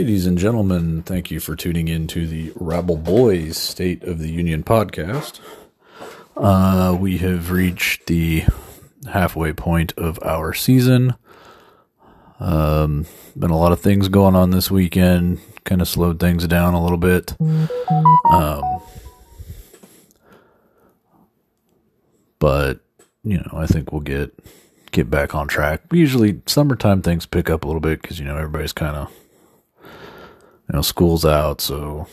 Ladies 0.00 0.24
and 0.24 0.38
gentlemen, 0.38 1.02
thank 1.02 1.30
you 1.30 1.40
for 1.40 1.54
tuning 1.54 1.86
in 1.86 2.06
to 2.06 2.26
the 2.26 2.52
Rabble 2.56 2.96
Boys 2.96 3.58
State 3.58 4.02
of 4.02 4.18
the 4.18 4.30
Union 4.30 4.62
podcast. 4.64 5.40
Uh, 6.34 6.96
we 6.98 7.18
have 7.18 7.50
reached 7.50 8.06
the 8.06 8.44
halfway 9.06 9.52
point 9.52 9.92
of 9.98 10.18
our 10.22 10.54
season. 10.54 11.16
Um, 12.40 13.04
been 13.38 13.50
a 13.50 13.58
lot 13.58 13.72
of 13.72 13.80
things 13.80 14.08
going 14.08 14.34
on 14.34 14.52
this 14.52 14.70
weekend, 14.70 15.38
kind 15.64 15.82
of 15.82 15.88
slowed 15.88 16.18
things 16.18 16.46
down 16.46 16.72
a 16.72 16.82
little 16.82 16.96
bit. 16.96 17.36
Um, 18.30 18.80
but 22.38 22.80
you 23.22 23.36
know, 23.36 23.50
I 23.52 23.66
think 23.66 23.92
we'll 23.92 24.00
get 24.00 24.32
get 24.92 25.10
back 25.10 25.34
on 25.34 25.46
track. 25.46 25.82
Usually, 25.92 26.40
summertime 26.46 27.02
things 27.02 27.26
pick 27.26 27.50
up 27.50 27.64
a 27.64 27.66
little 27.66 27.82
bit 27.82 28.00
because 28.00 28.18
you 28.18 28.24
know 28.24 28.38
everybody's 28.38 28.72
kind 28.72 28.96
of 28.96 29.12
you 30.70 30.76
know 30.76 30.82
school's 30.82 31.24
out, 31.24 31.60
so 31.60 32.06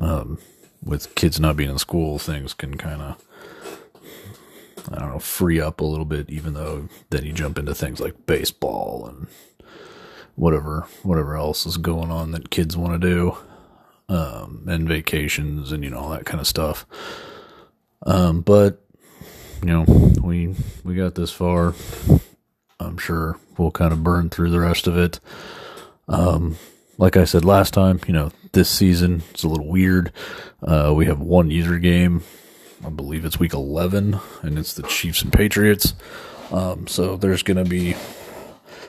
um, 0.00 0.38
with 0.80 1.12
kids 1.16 1.40
not 1.40 1.56
being 1.56 1.70
in 1.70 1.78
school, 1.78 2.16
things 2.20 2.54
can 2.54 2.76
kind 2.76 3.02
of 3.02 3.24
I 4.92 5.00
don't 5.00 5.10
know 5.10 5.18
free 5.18 5.60
up 5.60 5.80
a 5.80 5.84
little 5.84 6.04
bit. 6.04 6.30
Even 6.30 6.54
though 6.54 6.88
then 7.10 7.24
you 7.24 7.32
jump 7.32 7.58
into 7.58 7.74
things 7.74 7.98
like 7.98 8.26
baseball 8.26 9.06
and 9.08 9.26
whatever 10.36 10.86
whatever 11.02 11.36
else 11.36 11.66
is 11.66 11.78
going 11.78 12.12
on 12.12 12.30
that 12.30 12.50
kids 12.50 12.76
want 12.76 13.02
to 13.02 13.08
do, 13.08 13.36
um, 14.08 14.64
and 14.68 14.86
vacations 14.86 15.72
and 15.72 15.82
you 15.82 15.90
know 15.90 15.98
all 15.98 16.10
that 16.10 16.26
kind 16.26 16.40
of 16.40 16.46
stuff. 16.46 16.86
Um, 18.06 18.42
but 18.42 18.84
you 19.62 19.70
know, 19.70 19.84
we 20.22 20.54
we 20.84 20.94
got 20.94 21.16
this 21.16 21.32
far. 21.32 21.74
I'm 22.78 22.98
sure 22.98 23.36
we'll 23.56 23.72
kind 23.72 23.92
of 23.92 24.04
burn 24.04 24.30
through 24.30 24.50
the 24.50 24.60
rest 24.60 24.86
of 24.86 24.96
it. 24.96 25.18
Um, 26.06 26.56
like 26.98 27.16
I 27.16 27.24
said 27.24 27.44
last 27.44 27.72
time, 27.72 28.00
you 28.06 28.12
know, 28.12 28.30
this 28.52 28.68
season 28.68 29.22
is 29.34 29.44
a 29.44 29.48
little 29.48 29.68
weird. 29.68 30.12
Uh, 30.62 30.92
we 30.94 31.06
have 31.06 31.20
one 31.20 31.50
user 31.50 31.78
game. 31.78 32.24
I 32.84 32.90
believe 32.90 33.24
it's 33.24 33.40
week 33.40 33.54
11, 33.54 34.18
and 34.42 34.58
it's 34.58 34.74
the 34.74 34.82
Chiefs 34.82 35.22
and 35.22 35.32
Patriots. 35.32 35.94
Um, 36.50 36.86
so 36.86 37.16
there's 37.16 37.42
going 37.42 37.62
to 37.62 37.68
be 37.68 37.96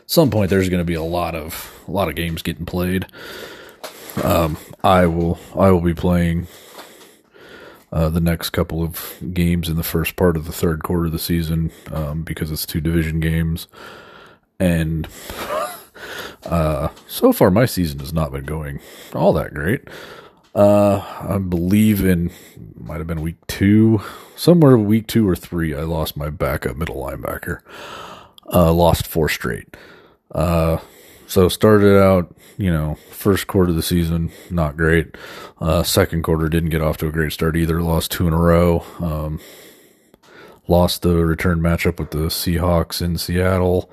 some 0.05 0.29
point. 0.29 0.49
There's 0.49 0.69
going 0.69 0.81
to 0.81 0.85
be 0.85 0.95
a 0.95 1.03
lot 1.03 1.35
of 1.35 1.71
a 1.87 1.91
lot 1.91 2.09
of 2.09 2.15
games 2.15 2.41
getting 2.41 2.65
played. 2.65 3.05
Um, 4.23 4.57
I 4.83 5.05
will 5.05 5.39
I 5.55 5.71
will 5.71 5.81
be 5.81 5.93
playing 5.93 6.47
uh, 7.91 8.09
the 8.09 8.19
next 8.19 8.51
couple 8.51 8.83
of 8.83 9.17
games 9.33 9.69
in 9.69 9.75
the 9.75 9.83
first 9.83 10.15
part 10.15 10.37
of 10.37 10.45
the 10.45 10.51
third 10.51 10.83
quarter 10.83 11.05
of 11.05 11.11
the 11.11 11.19
season 11.19 11.71
um, 11.91 12.23
because 12.23 12.51
it's 12.51 12.65
two 12.65 12.81
division 12.81 13.19
games. 13.19 13.67
And 14.59 15.07
uh, 16.43 16.89
so 17.07 17.31
far, 17.33 17.51
my 17.51 17.65
season 17.65 17.99
has 17.99 18.13
not 18.13 18.31
been 18.31 18.45
going 18.45 18.79
all 19.13 19.33
that 19.33 19.53
great. 19.53 19.87
Uh, 20.55 21.03
I 21.21 21.37
believe 21.37 22.03
in 22.03 22.31
might 22.75 22.97
have 22.97 23.07
been 23.07 23.21
week 23.21 23.35
two, 23.47 24.01
somewhere 24.35 24.77
week 24.77 25.07
two 25.07 25.27
or 25.27 25.35
three. 25.35 25.75
I 25.75 25.81
lost 25.81 26.17
my 26.17 26.29
backup 26.29 26.75
middle 26.75 26.95
linebacker. 26.95 27.61
Uh, 28.51 28.73
lost 28.73 29.05
four 29.05 29.29
straight. 29.29 29.77
Uh, 30.33 30.77
so 31.27 31.47
started 31.49 32.01
out, 32.01 32.35
you 32.57 32.71
know, 32.71 32.95
first 33.11 33.45
quarter 33.45 33.69
of 33.69 33.75
the 33.75 33.83
season, 33.83 34.31
not 34.49 34.75
great. 34.75 35.15
Uh, 35.61 35.83
second 35.83 36.23
quarter 36.23 36.49
didn't 36.49 36.71
get 36.71 36.81
off 36.81 36.97
to 36.97 37.07
a 37.07 37.11
great 37.11 37.31
start 37.31 37.55
either. 37.55 37.81
Lost 37.81 38.11
two 38.11 38.27
in 38.27 38.33
a 38.33 38.37
row. 38.37 38.83
Um, 38.99 39.39
lost 40.67 41.03
the 41.03 41.15
return 41.23 41.59
matchup 41.59 41.99
with 41.99 42.09
the 42.09 42.29
Seahawks 42.29 43.01
in 43.01 43.17
Seattle. 43.17 43.91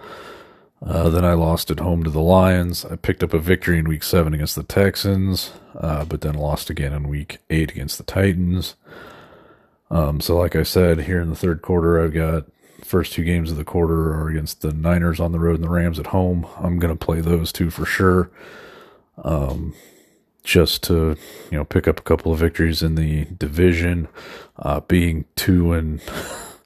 Uh, 0.85 1.09
then 1.09 1.25
I 1.25 1.33
lost 1.33 1.71
at 1.71 1.81
home 1.81 2.05
to 2.05 2.11
the 2.11 2.21
Lions. 2.21 2.85
I 2.85 2.97
picked 2.97 3.23
up 3.23 3.33
a 3.33 3.39
victory 3.39 3.79
in 3.79 3.89
week 3.89 4.03
seven 4.03 4.35
against 4.35 4.57
the 4.57 4.63
Texans, 4.63 5.53
uh, 5.79 6.05
but 6.05 6.21
then 6.21 6.35
lost 6.35 6.69
again 6.71 6.93
in 6.93 7.09
week 7.09 7.39
eight 7.49 7.71
against 7.71 7.99
the 7.99 8.05
Titans. 8.05 8.77
Um, 9.91 10.21
so, 10.21 10.37
like 10.37 10.55
I 10.55 10.65
said, 10.65 11.01
here 11.01 11.21
in 11.21 11.31
the 11.31 11.37
third 11.37 11.63
quarter, 11.63 12.03
I've 12.03 12.13
got 12.13 12.45
first 12.85 13.15
two 13.15 13.25
games 13.25 13.51
of 13.51 13.57
the 13.57 13.65
quarter 13.65 14.13
are 14.13 14.29
against 14.29 14.61
the 14.61 14.73
Niners 14.73 15.19
on 15.19 15.33
the 15.33 15.39
road 15.39 15.57
and 15.57 15.65
the 15.65 15.71
Rams 15.71 15.99
at 15.99 16.09
home. 16.09 16.47
I'm 16.59 16.79
going 16.79 16.97
to 16.97 17.05
play 17.05 17.21
those 17.21 17.53
two 17.53 17.71
for 17.71 17.87
sure. 17.87 18.31
Um, 19.25 19.75
just 20.45 20.85
to 20.85 21.17
you 21.51 21.59
know 21.59 21.65
pick 21.65 21.89
up 21.89 21.99
a 21.99 22.03
couple 22.03 22.33
of 22.33 22.39
victories 22.39 22.83
in 22.83 22.95
the 22.95 23.25
division. 23.25 24.09
Uh, 24.57 24.81
being 24.81 25.25
two 25.35 25.73
and 25.73 26.01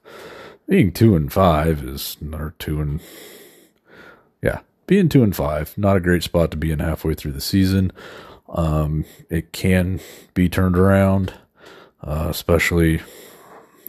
being 0.67 0.91
two 0.91 1.15
and 1.15 1.33
five 1.33 1.83
is 1.83 2.17
or 2.31 2.53
two 2.59 2.79
and 2.81 3.01
yeah, 4.41 4.61
being 4.87 5.09
two 5.09 5.23
and 5.23 5.35
five 5.35 5.77
not 5.77 5.97
a 5.97 6.01
great 6.01 6.23
spot 6.23 6.51
to 6.51 6.57
be 6.57 6.71
in 6.71 6.79
halfway 6.79 7.13
through 7.13 7.33
the 7.33 7.41
season. 7.41 7.91
Um, 8.49 9.05
it 9.29 9.53
can 9.53 10.01
be 10.33 10.49
turned 10.49 10.77
around, 10.77 11.33
uh, 12.03 12.27
especially 12.29 13.01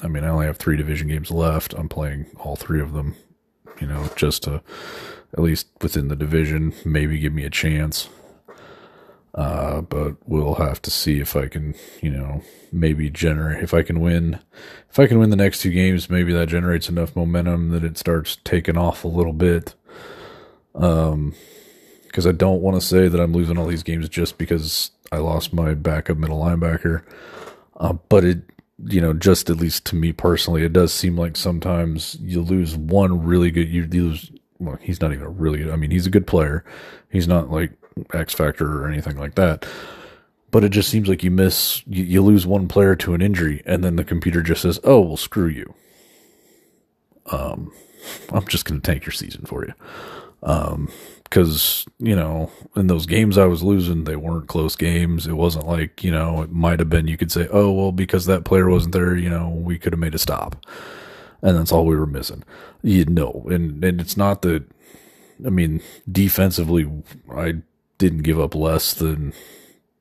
I 0.02 0.08
mean, 0.08 0.24
I 0.24 0.28
only 0.28 0.46
have 0.46 0.56
three 0.56 0.76
division 0.76 1.08
games 1.08 1.30
left. 1.30 1.74
I'm 1.74 1.88
playing 1.88 2.26
all 2.40 2.56
three 2.56 2.80
of 2.80 2.92
them, 2.92 3.14
you 3.80 3.86
know, 3.86 4.10
just 4.16 4.42
to 4.44 4.62
at 5.32 5.38
least 5.38 5.68
within 5.80 6.08
the 6.08 6.16
division, 6.16 6.74
maybe 6.84 7.18
give 7.18 7.32
me 7.32 7.44
a 7.44 7.50
chance. 7.50 8.08
Uh, 9.34 9.80
but 9.80 10.16
we'll 10.26 10.56
have 10.56 10.82
to 10.82 10.90
see 10.90 11.18
if 11.18 11.34
I 11.36 11.48
can, 11.48 11.74
you 12.02 12.10
know, 12.10 12.42
maybe 12.70 13.08
generate, 13.08 13.62
if 13.62 13.72
I 13.72 13.82
can 13.82 14.00
win, 14.00 14.40
if 14.90 14.98
I 14.98 15.06
can 15.06 15.18
win 15.18 15.30
the 15.30 15.36
next 15.36 15.62
two 15.62 15.70
games, 15.70 16.10
maybe 16.10 16.34
that 16.34 16.48
generates 16.48 16.90
enough 16.90 17.16
momentum 17.16 17.70
that 17.70 17.84
it 17.84 17.96
starts 17.96 18.36
taking 18.44 18.76
off 18.76 19.04
a 19.04 19.08
little 19.08 19.32
bit. 19.32 19.74
Um, 20.74 21.34
because 22.06 22.26
I 22.26 22.32
don't 22.32 22.60
want 22.60 22.78
to 22.78 22.86
say 22.86 23.08
that 23.08 23.20
I'm 23.20 23.32
losing 23.32 23.56
all 23.56 23.66
these 23.66 23.82
games 23.82 24.06
just 24.06 24.36
because 24.36 24.90
I 25.10 25.16
lost 25.16 25.54
my 25.54 25.72
backup 25.72 26.18
middle 26.18 26.40
linebacker. 26.40 27.02
Uh, 27.76 27.94
but 28.08 28.22
it 28.22 28.42
you 28.86 29.00
know, 29.00 29.12
just 29.12 29.50
at 29.50 29.56
least 29.56 29.84
to 29.86 29.96
me 29.96 30.12
personally, 30.12 30.64
it 30.64 30.72
does 30.72 30.92
seem 30.92 31.16
like 31.16 31.36
sometimes 31.36 32.16
you 32.20 32.40
lose 32.40 32.76
one 32.76 33.24
really 33.24 33.50
good. 33.50 33.68
You 33.68 33.86
lose. 33.86 34.30
Well, 34.58 34.78
he's 34.80 35.00
not 35.00 35.12
even 35.12 35.24
a 35.24 35.30
really 35.30 35.58
good. 35.58 35.70
I 35.70 35.76
mean, 35.76 35.90
he's 35.90 36.06
a 36.06 36.10
good 36.10 36.26
player. 36.26 36.64
He's 37.10 37.28
not 37.28 37.50
like 37.50 37.72
X 38.12 38.34
Factor 38.34 38.82
or 38.82 38.88
anything 38.88 39.18
like 39.18 39.34
that. 39.36 39.66
But 40.50 40.64
it 40.64 40.70
just 40.70 40.88
seems 40.90 41.08
like 41.08 41.22
you 41.22 41.30
miss. 41.30 41.82
You, 41.86 42.04
you 42.04 42.22
lose 42.22 42.46
one 42.46 42.68
player 42.68 42.96
to 42.96 43.14
an 43.14 43.22
injury, 43.22 43.62
and 43.64 43.82
then 43.84 43.96
the 43.96 44.04
computer 44.04 44.42
just 44.42 44.62
says, 44.62 44.80
"Oh, 44.84 45.00
well, 45.00 45.16
screw 45.16 45.48
you." 45.48 45.74
Um, 47.26 47.72
I'm 48.30 48.46
just 48.46 48.64
going 48.64 48.80
to 48.80 48.90
tank 48.90 49.04
your 49.06 49.12
season 49.12 49.44
for 49.46 49.64
you. 49.64 49.74
Um, 50.42 50.88
because 51.24 51.86
you 51.98 52.14
know 52.14 52.50
in 52.76 52.88
those 52.88 53.06
games 53.06 53.38
I 53.38 53.46
was 53.46 53.62
losing, 53.62 54.04
they 54.04 54.16
weren't 54.16 54.48
close 54.48 54.76
games. 54.76 55.26
It 55.26 55.32
wasn't 55.32 55.66
like 55.66 56.04
you 56.04 56.10
know 56.10 56.42
it 56.42 56.52
might 56.52 56.78
have 56.78 56.90
been. 56.90 57.06
You 57.06 57.16
could 57.16 57.32
say, 57.32 57.48
oh 57.50 57.72
well, 57.72 57.92
because 57.92 58.26
that 58.26 58.44
player 58.44 58.68
wasn't 58.68 58.92
there, 58.92 59.16
you 59.16 59.30
know, 59.30 59.48
we 59.48 59.78
could 59.78 59.94
have 59.94 60.00
made 60.00 60.14
a 60.14 60.18
stop, 60.18 60.66
and 61.40 61.56
that's 61.56 61.72
all 61.72 61.86
we 61.86 61.96
were 61.96 62.06
missing. 62.06 62.44
You 62.82 63.06
know, 63.06 63.46
and 63.50 63.82
and 63.82 64.00
it's 64.00 64.16
not 64.16 64.42
that. 64.42 64.64
I 65.44 65.50
mean, 65.50 65.80
defensively, 66.10 66.90
I 67.34 67.62
didn't 67.98 68.22
give 68.22 68.38
up 68.38 68.54
less 68.54 68.92
than 68.92 69.32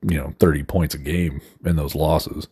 you 0.02 0.18
know 0.18 0.34
thirty 0.38 0.64
points 0.64 0.96
a 0.96 0.98
game 0.98 1.40
in 1.64 1.78
those 1.78 1.96
losses. 1.96 2.48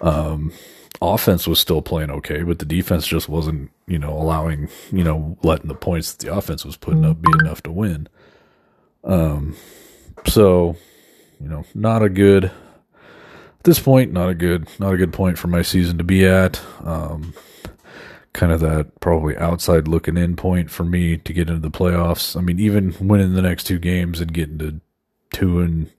Um, 0.00 0.52
offense 1.00 1.46
was 1.46 1.58
still 1.58 1.82
playing 1.82 2.10
okay, 2.10 2.42
but 2.42 2.58
the 2.58 2.64
defense 2.64 3.06
just 3.06 3.28
wasn't, 3.28 3.70
you 3.86 3.98
know, 3.98 4.12
allowing, 4.12 4.68
you 4.90 5.02
know, 5.02 5.38
letting 5.42 5.68
the 5.68 5.74
points 5.74 6.12
that 6.12 6.26
the 6.26 6.34
offense 6.34 6.64
was 6.64 6.76
putting 6.76 7.04
up 7.04 7.20
be 7.20 7.30
enough 7.40 7.62
to 7.62 7.72
win. 7.72 8.08
Um, 9.04 9.56
so, 10.26 10.76
you 11.40 11.48
know, 11.48 11.64
not 11.74 12.02
a 12.02 12.08
good, 12.08 12.44
at 12.44 12.52
this 13.64 13.80
point, 13.80 14.12
not 14.12 14.28
a 14.28 14.34
good, 14.34 14.68
not 14.78 14.94
a 14.94 14.96
good 14.96 15.12
point 15.12 15.38
for 15.38 15.48
my 15.48 15.62
season 15.62 15.98
to 15.98 16.04
be 16.04 16.26
at. 16.26 16.60
Um, 16.84 17.34
kind 18.32 18.52
of 18.52 18.60
that 18.60 18.98
probably 19.00 19.36
outside 19.36 19.86
looking 19.88 20.16
in 20.16 20.36
point 20.36 20.70
for 20.70 20.84
me 20.84 21.16
to 21.18 21.32
get 21.32 21.48
into 21.48 21.60
the 21.60 21.70
playoffs. 21.70 22.36
I 22.36 22.40
mean, 22.40 22.58
even 22.58 22.94
winning 23.00 23.34
the 23.34 23.42
next 23.42 23.64
two 23.64 23.78
games 23.78 24.20
and 24.20 24.32
getting 24.32 24.58
to 24.58 24.80
two 25.32 25.60
and, 25.60 25.90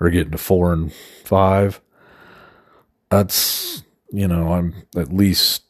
or 0.00 0.08
getting 0.10 0.32
to 0.32 0.38
four 0.38 0.72
and 0.72 0.92
five, 1.24 1.80
that's, 3.10 3.82
you 4.12 4.28
know, 4.28 4.52
I'm 4.52 4.74
at 4.94 5.12
least 5.12 5.62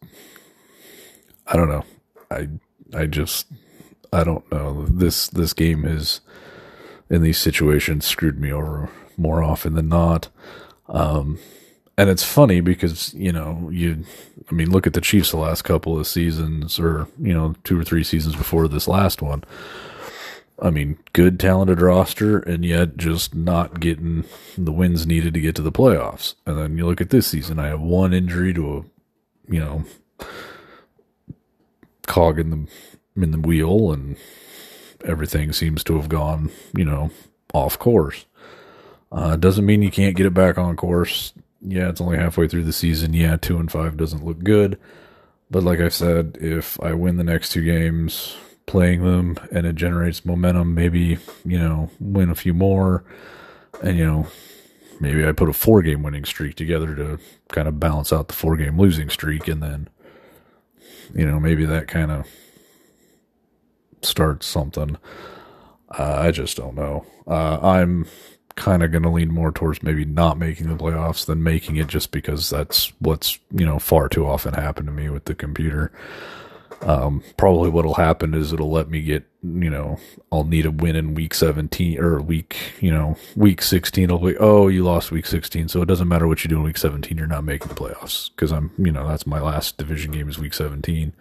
I 1.46 1.56
don't 1.56 1.68
know. 1.68 1.84
I 2.30 2.48
I 2.94 3.06
just 3.06 3.46
I 4.12 4.24
don't 4.24 4.50
know. 4.52 4.84
This 4.86 5.28
this 5.28 5.52
game 5.52 5.84
has 5.84 6.20
in 7.08 7.22
these 7.22 7.38
situations 7.38 8.04
screwed 8.06 8.40
me 8.40 8.52
over 8.52 8.90
more 9.16 9.42
often 9.42 9.74
than 9.74 9.88
not. 9.88 10.28
Um 10.88 11.38
and 11.98 12.08
it's 12.08 12.24
funny 12.24 12.60
because, 12.60 13.12
you 13.14 13.32
know, 13.32 13.68
you 13.70 14.04
I 14.50 14.54
mean, 14.54 14.70
look 14.70 14.86
at 14.86 14.94
the 14.94 15.00
Chiefs 15.00 15.30
the 15.30 15.36
last 15.36 15.62
couple 15.62 15.98
of 15.98 16.06
seasons 16.06 16.80
or, 16.80 17.06
you 17.20 17.32
know, 17.32 17.54
two 17.64 17.78
or 17.78 17.84
three 17.84 18.02
seasons 18.02 18.34
before 18.34 18.66
this 18.66 18.88
last 18.88 19.22
one. 19.22 19.44
I 20.62 20.70
mean, 20.70 20.96
good 21.12 21.40
talented 21.40 21.80
roster, 21.80 22.38
and 22.38 22.64
yet 22.64 22.96
just 22.96 23.34
not 23.34 23.80
getting 23.80 24.24
the 24.56 24.70
wins 24.70 25.06
needed 25.08 25.34
to 25.34 25.40
get 25.40 25.56
to 25.56 25.62
the 25.62 25.72
playoffs. 25.72 26.36
And 26.46 26.56
then 26.56 26.78
you 26.78 26.86
look 26.86 27.00
at 27.00 27.10
this 27.10 27.26
season, 27.26 27.58
I 27.58 27.66
have 27.66 27.80
one 27.80 28.14
injury 28.14 28.54
to 28.54 28.76
a, 28.76 29.52
you 29.52 29.58
know, 29.58 29.84
cog 32.06 32.38
in 32.38 32.50
the 32.50 33.20
in 33.20 33.32
the 33.32 33.40
wheel, 33.40 33.90
and 33.90 34.16
everything 35.04 35.52
seems 35.52 35.82
to 35.84 35.96
have 35.96 36.08
gone, 36.08 36.52
you 36.76 36.84
know, 36.84 37.10
off 37.52 37.76
course. 37.76 38.24
Uh, 39.10 39.34
doesn't 39.34 39.66
mean 39.66 39.82
you 39.82 39.90
can't 39.90 40.16
get 40.16 40.26
it 40.26 40.32
back 40.32 40.58
on 40.58 40.76
course. 40.76 41.32
Yeah, 41.60 41.88
it's 41.88 42.00
only 42.00 42.18
halfway 42.18 42.46
through 42.46 42.64
the 42.64 42.72
season. 42.72 43.14
Yeah, 43.14 43.36
two 43.36 43.58
and 43.58 43.70
five 43.70 43.96
doesn't 43.96 44.24
look 44.24 44.44
good. 44.44 44.78
But 45.50 45.64
like 45.64 45.80
I 45.80 45.88
said, 45.88 46.38
if 46.40 46.80
I 46.80 46.94
win 46.94 47.16
the 47.16 47.24
next 47.24 47.50
two 47.50 47.64
games 47.64 48.36
playing 48.66 49.04
them 49.04 49.36
and 49.50 49.66
it 49.66 49.74
generates 49.74 50.24
momentum, 50.24 50.74
maybe, 50.74 51.18
you 51.44 51.58
know, 51.58 51.90
win 52.00 52.30
a 52.30 52.34
few 52.34 52.54
more 52.54 53.04
and, 53.82 53.98
you 53.98 54.04
know, 54.04 54.26
maybe 55.00 55.26
I 55.26 55.32
put 55.32 55.48
a 55.48 55.52
four 55.52 55.82
game 55.82 56.02
winning 56.02 56.24
streak 56.24 56.54
together 56.54 56.94
to 56.94 57.18
kind 57.48 57.68
of 57.68 57.80
balance 57.80 58.12
out 58.12 58.28
the 58.28 58.34
four 58.34 58.56
game 58.56 58.78
losing 58.78 59.10
streak. 59.10 59.48
And 59.48 59.62
then, 59.62 59.88
you 61.14 61.26
know, 61.26 61.40
maybe 61.40 61.64
that 61.66 61.88
kind 61.88 62.10
of 62.10 62.26
starts 64.02 64.46
something. 64.46 64.96
Uh, 65.90 66.20
I 66.20 66.30
just 66.30 66.56
don't 66.56 66.74
know. 66.74 67.04
Uh, 67.26 67.58
I'm 67.60 68.06
kind 68.54 68.82
of 68.82 68.92
going 68.92 69.02
to 69.02 69.10
lean 69.10 69.32
more 69.32 69.50
towards 69.50 69.82
maybe 69.82 70.04
not 70.04 70.38
making 70.38 70.68
the 70.68 70.82
playoffs 70.82 71.26
than 71.26 71.42
making 71.42 71.76
it 71.76 71.86
just 71.86 72.10
because 72.10 72.50
that's 72.50 72.92
what's, 72.98 73.38
you 73.50 73.66
know, 73.66 73.78
far 73.78 74.08
too 74.08 74.26
often 74.26 74.54
happened 74.54 74.86
to 74.86 74.92
me 74.92 75.08
with 75.08 75.24
the 75.24 75.34
computer. 75.34 75.90
Um, 76.82 77.22
probably 77.36 77.70
what'll 77.70 77.94
happen 77.94 78.34
is 78.34 78.52
it'll 78.52 78.70
let 78.70 78.90
me 78.90 79.02
get, 79.02 79.24
you 79.42 79.70
know, 79.70 79.98
I'll 80.32 80.44
need 80.44 80.66
a 80.66 80.70
win 80.70 80.96
in 80.96 81.14
week 81.14 81.32
17 81.32 81.98
or 81.98 82.20
week, 82.20 82.56
you 82.80 82.90
know, 82.90 83.16
week 83.36 83.62
16. 83.62 84.04
It'll 84.04 84.18
be, 84.18 84.36
oh, 84.38 84.66
you 84.68 84.82
lost 84.82 85.12
week 85.12 85.26
16. 85.26 85.68
So 85.68 85.80
it 85.80 85.86
doesn't 85.86 86.08
matter 86.08 86.26
what 86.26 86.42
you 86.42 86.48
do 86.48 86.56
in 86.56 86.64
week 86.64 86.78
17. 86.78 87.16
You're 87.16 87.26
not 87.28 87.44
making 87.44 87.68
the 87.68 87.74
playoffs 87.74 88.30
because 88.30 88.50
I'm, 88.50 88.72
you 88.78 88.90
know, 88.90 89.06
that's 89.06 89.26
my 89.26 89.40
last 89.40 89.78
division 89.78 90.10
game 90.10 90.28
is 90.28 90.38
week 90.38 90.54
17. 90.54 91.12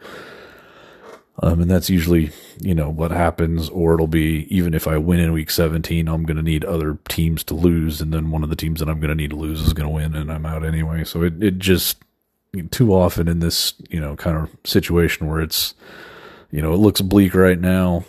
Um, 1.44 1.62
and 1.62 1.72
that's 1.72 1.90
usually, 1.90 2.32
you 2.60 2.76
know, 2.76 2.90
what 2.90 3.12
happens, 3.12 3.70
or 3.70 3.94
it'll 3.94 4.08
be 4.08 4.48
even 4.56 4.74
if 4.74 4.88
I 4.88 4.98
win 4.98 5.20
in 5.20 5.32
week 5.32 5.50
17, 5.50 6.08
I'm 6.08 6.24
going 6.24 6.38
to 6.38 6.44
need 6.44 6.66
other 6.66 6.98
teams 7.08 7.44
to 7.46 7.54
lose. 7.54 8.02
And 8.02 8.14
then 8.14 8.32
one 8.32 8.44
of 8.44 8.50
the 8.50 8.56
teams 8.56 8.80
that 8.80 8.90
I'm 8.90 9.00
going 9.00 9.10
to 9.10 9.16
need 9.16 9.32
to 9.32 9.36
lose 9.36 9.62
is 9.62 9.74
going 9.74 9.88
to 9.88 9.94
win 9.94 10.16
and 10.16 10.32
I'm 10.32 10.46
out 10.46 10.66
anyway. 10.66 11.04
So 11.04 11.24
it, 11.24 11.42
it 11.42 11.58
just, 11.58 12.04
too 12.70 12.94
often 12.94 13.28
in 13.28 13.40
this, 13.40 13.74
you 13.90 14.00
know, 14.00 14.16
kind 14.16 14.38
of 14.38 14.50
situation 14.66 15.28
where 15.28 15.42
it's, 15.42 15.74
you 16.52 16.62
know, 16.62 16.74
it 16.74 16.78
looks 16.78 17.02
bleak 17.02 17.34
right 17.34 17.60
now, 17.60 18.04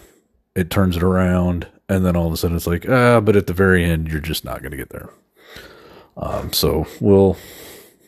it 0.54 0.70
turns 0.70 0.96
it 0.96 1.02
around, 1.02 1.66
and 1.88 2.04
then 2.04 2.16
all 2.16 2.26
of 2.26 2.32
a 2.32 2.36
sudden 2.36 2.56
it's 2.56 2.66
like, 2.66 2.88
ah, 2.88 3.20
but 3.20 3.36
at 3.36 3.46
the 3.46 3.52
very 3.52 3.84
end, 3.84 4.08
you're 4.08 4.20
just 4.20 4.44
not 4.44 4.60
going 4.60 4.72
to 4.72 4.76
get 4.76 4.90
there. 4.90 5.10
Um, 6.16 6.52
so 6.52 6.86
we'll 7.00 7.36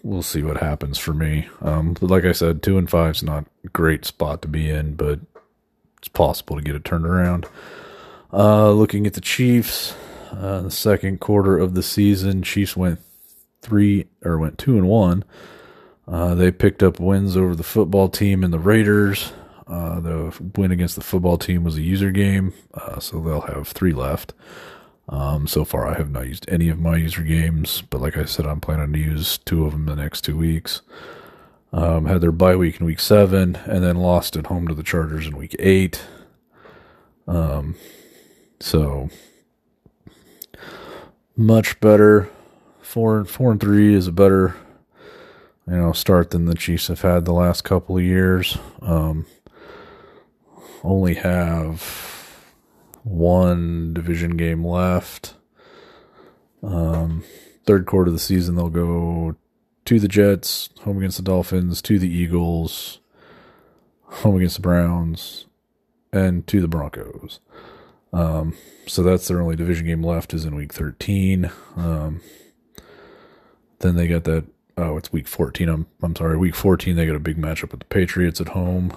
we'll 0.03 0.23
see 0.23 0.43
what 0.43 0.59
happens 0.59 0.99
for 0.99 1.15
me. 1.15 1.49
Um, 1.63 1.95
but 1.95 2.11
like 2.11 2.25
I 2.25 2.33
said, 2.33 2.63
two 2.63 2.77
and 2.79 2.91
five's 2.91 3.23
not 3.23 3.47
a 3.65 3.69
great 3.69 4.05
spot 4.05 4.43
to 4.43 4.49
be 4.49 4.69
in, 4.69 4.95
but 4.95 5.21
it's 5.99 6.09
possible 6.09 6.57
to 6.57 6.63
get 6.63 6.75
it 6.75 6.85
turned 6.85 7.07
around. 7.07 7.47
Uh, 8.33 8.71
looking 8.73 9.07
at 9.07 9.15
the 9.15 9.21
Chiefs, 9.21 9.95
uh, 10.33 10.61
the 10.63 10.71
second 10.71 11.21
quarter 11.21 11.57
of 11.57 11.75
the 11.75 11.83
season, 11.83 12.43
Chiefs 12.43 12.77
went 12.77 13.01
three 13.63 14.07
or 14.25 14.37
went 14.37 14.59
two 14.59 14.77
and 14.77 14.89
one. 14.89 15.25
Uh, 16.07 16.35
they 16.35 16.51
picked 16.51 16.83
up 16.83 17.01
wins 17.01 17.37
over 17.37 17.55
the 17.55 17.63
football 17.63 18.09
team 18.09 18.45
and 18.45 18.53
the 18.53 18.59
Raiders. 18.59 19.33
Uh, 19.67 20.01
the 20.01 20.51
win 20.57 20.71
against 20.71 20.95
the 20.95 21.01
football 21.03 21.39
team 21.39 21.65
was 21.65 21.77
a 21.77 21.83
user 21.83 22.11
game, 22.11 22.53
uh, 22.75 23.01
so 23.01 23.21
they'll 23.21 23.41
have 23.43 23.69
three 23.69 23.93
left. 23.93 24.35
Um, 25.09 25.47
so 25.47 25.65
far, 25.65 25.87
I 25.87 25.95
have 25.95 26.11
not 26.11 26.27
used 26.27 26.49
any 26.49 26.69
of 26.69 26.79
my 26.79 26.97
user 26.97 27.23
games, 27.23 27.83
but 27.89 28.01
like 28.01 28.17
I 28.17 28.25
said, 28.25 28.47
I'm 28.47 28.61
planning 28.61 28.93
to 28.93 28.99
use 28.99 29.39
two 29.39 29.65
of 29.65 29.73
them 29.73 29.87
the 29.87 29.97
next 29.97 30.23
two 30.23 30.37
weeks. 30.37 30.83
Um, 31.73 32.07
had 32.07 32.21
their 32.21 32.33
bye 32.33 32.57
week 32.57 32.81
in 32.81 32.87
week 32.87 33.01
seven, 33.01 33.57
and 33.65 33.83
then 33.83 33.97
lost 33.97 34.37
at 34.37 34.47
home 34.47 34.69
to 34.69 34.75
the 34.75 34.83
Chargers 34.83 35.27
in 35.27 35.37
week 35.37 35.57
eight. 35.59 36.03
Um, 37.27 37.75
so 38.61 39.09
much 41.37 41.81
better. 41.81 42.31
Four 42.81 43.25
four 43.25 43.51
and 43.51 43.61
three 43.61 43.95
is 43.95 44.07
a 44.07 44.13
better 44.13 44.55
you 45.67 45.77
know, 45.77 45.93
start 45.93 46.31
than 46.31 46.45
the 46.45 46.55
Chiefs 46.55 46.89
have 46.89 47.01
had 47.01 47.25
the 47.25 47.33
last 47.33 47.63
couple 47.63 47.97
of 47.97 48.03
years. 48.03 48.59
Um, 48.83 49.27
only 50.83 51.15
have 51.15 52.43
one 53.03 53.95
division 53.95 54.37
game 54.37 54.65
left. 54.65 55.35
Um, 56.63 57.25
third 57.65 57.87
quarter 57.87 58.09
of 58.09 58.15
the 58.15 58.21
season, 58.21 58.57
they'll 58.57 58.69
go 58.69 59.37
to 59.85 60.01
the 60.01 60.09
Jets, 60.09 60.71
home 60.83 60.99
against 60.99 61.19
the 61.19 61.23
Dolphins, 61.23 61.83
to 61.83 61.99
the 61.99 62.09
Eagles, 62.09 63.01
home 64.03 64.37
against 64.37 64.57
the 64.57 64.63
Browns, 64.63 65.47
and 66.13 66.47
to 66.47 66.61
the 66.61 66.69
Broncos. 66.69 67.41
Um, 68.13 68.57
so 68.87 69.03
that's 69.03 69.29
their 69.29 69.43
only 69.43 69.57
division 69.57 69.87
game 69.87 70.03
left 70.03 70.33
is 70.35 70.45
in 70.45 70.55
week 70.55 70.73
13. 70.73 71.51
Um, 71.77 72.21
then 73.81 73.97
they 73.97 74.07
got 74.07 74.25
that 74.25 74.45
oh, 74.77 74.97
it's 74.97 75.13
week 75.13 75.29
14. 75.29 75.69
I'm, 75.69 75.87
I'm 76.03 76.17
sorry, 76.17 76.37
week 76.37 76.55
14, 76.55 76.97
they 76.97 77.07
got 77.07 77.17
a 77.17 77.21
big 77.21 77.37
matchup 77.37 77.71
with 77.71 77.81
the 77.81 77.87
Patriots 77.87 78.41
at 78.41 78.49
home. 78.49 78.97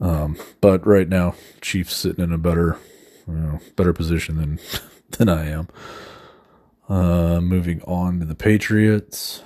Um, 0.00 0.36
but 0.60 0.86
right 0.86 1.08
now, 1.08 1.34
Chiefs 1.60 1.94
sitting 1.94 2.24
in 2.24 2.32
a 2.32 2.38
better, 2.38 2.78
you 3.26 3.34
know, 3.34 3.60
better 3.76 3.92
position 3.92 4.36
than, 4.36 4.60
than 5.10 5.28
I 5.28 5.48
am. 5.48 5.68
Uh, 6.88 7.40
moving 7.40 7.80
on 7.82 8.20
to 8.20 8.26
the 8.26 8.34
Patriots. 8.34 9.42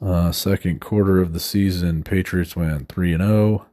Uh, 0.00 0.32
second 0.32 0.80
quarter 0.80 1.20
of 1.20 1.32
the 1.32 1.40
season, 1.40 2.02
Patriots 2.02 2.56
went 2.56 2.88
3 2.88 3.14
and 3.14 3.22
0. 3.22 3.66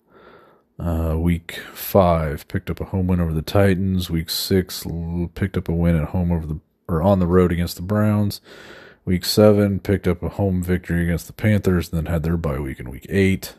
Uh, 0.78 1.16
week 1.18 1.60
five 1.74 2.46
picked 2.50 2.70
up 2.70 2.82
a 2.82 2.86
home 2.86 3.08
win 3.08 3.22
over 3.22 3.34
the 3.34 3.42
Titans. 3.42 4.10
Week 4.10 4.30
six 4.30 4.86
picked 5.34 5.56
up 5.56 5.70
a 5.70 5.74
win 5.74 5.96
at 5.96 6.10
home 6.10 6.32
over 6.32 6.46
the 6.46 6.60
or 6.88 7.02
on 7.02 7.20
the 7.20 7.28
road 7.28 7.52
against 7.52 7.78
the 7.78 7.82
Browns. 7.82 8.42
Week 9.06 9.24
seven 9.24 9.80
picked 9.80 10.08
up 10.08 10.24
a 10.24 10.30
home 10.30 10.64
victory 10.64 11.04
against 11.04 11.28
the 11.28 11.34
Panthers, 11.34 11.90
and 11.92 11.98
then 11.98 12.12
had 12.12 12.24
their 12.24 12.38
bye 12.38 12.60
week 12.60 12.80
in 12.80 12.90
week 12.90 13.06
eight. 13.08 13.54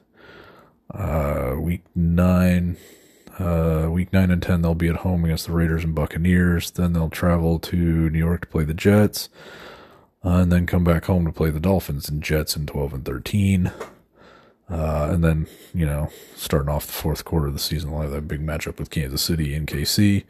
Uh, 0.92 1.54
week 1.58 1.84
nine, 1.94 2.76
uh, 3.38 3.88
week 3.90 4.12
nine 4.12 4.30
and 4.30 4.42
ten, 4.42 4.62
they'll 4.62 4.74
be 4.74 4.88
at 4.88 4.96
home 4.96 5.24
against 5.24 5.46
the 5.46 5.52
Raiders 5.52 5.84
and 5.84 5.94
Buccaneers. 5.94 6.72
Then 6.72 6.92
they'll 6.92 7.10
travel 7.10 7.60
to 7.60 7.76
New 8.10 8.18
York 8.18 8.42
to 8.42 8.46
play 8.48 8.64
the 8.64 8.74
Jets, 8.74 9.28
uh, 10.24 10.30
and 10.30 10.50
then 10.50 10.66
come 10.66 10.82
back 10.82 11.04
home 11.04 11.24
to 11.26 11.32
play 11.32 11.50
the 11.50 11.60
Dolphins 11.60 12.08
and 12.08 12.22
Jets 12.22 12.56
in 12.56 12.66
twelve 12.66 12.92
and 12.92 13.04
thirteen. 13.04 13.70
Uh, 14.68 15.10
and 15.12 15.22
then, 15.22 15.46
you 15.72 15.86
know, 15.86 16.10
starting 16.34 16.68
off 16.68 16.86
the 16.86 16.92
fourth 16.92 17.24
quarter 17.24 17.46
of 17.46 17.52
the 17.52 17.60
season, 17.60 17.90
they'll 17.90 18.00
have 18.00 18.10
that 18.10 18.26
big 18.26 18.44
matchup 18.44 18.78
with 18.78 18.90
Kansas 18.90 19.22
City 19.22 19.54
and 19.54 19.68
KC. 19.68 20.24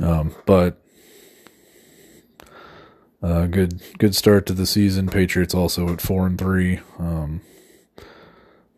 Um, 0.00 0.34
but 0.46 0.80
uh, 3.24 3.46
good 3.46 3.80
good 3.98 4.14
start 4.14 4.44
to 4.46 4.52
the 4.52 4.66
season. 4.66 5.08
Patriots 5.08 5.54
also 5.54 5.88
at 5.88 6.00
four 6.02 6.26
and 6.26 6.38
three. 6.38 6.80
Um, 6.98 7.40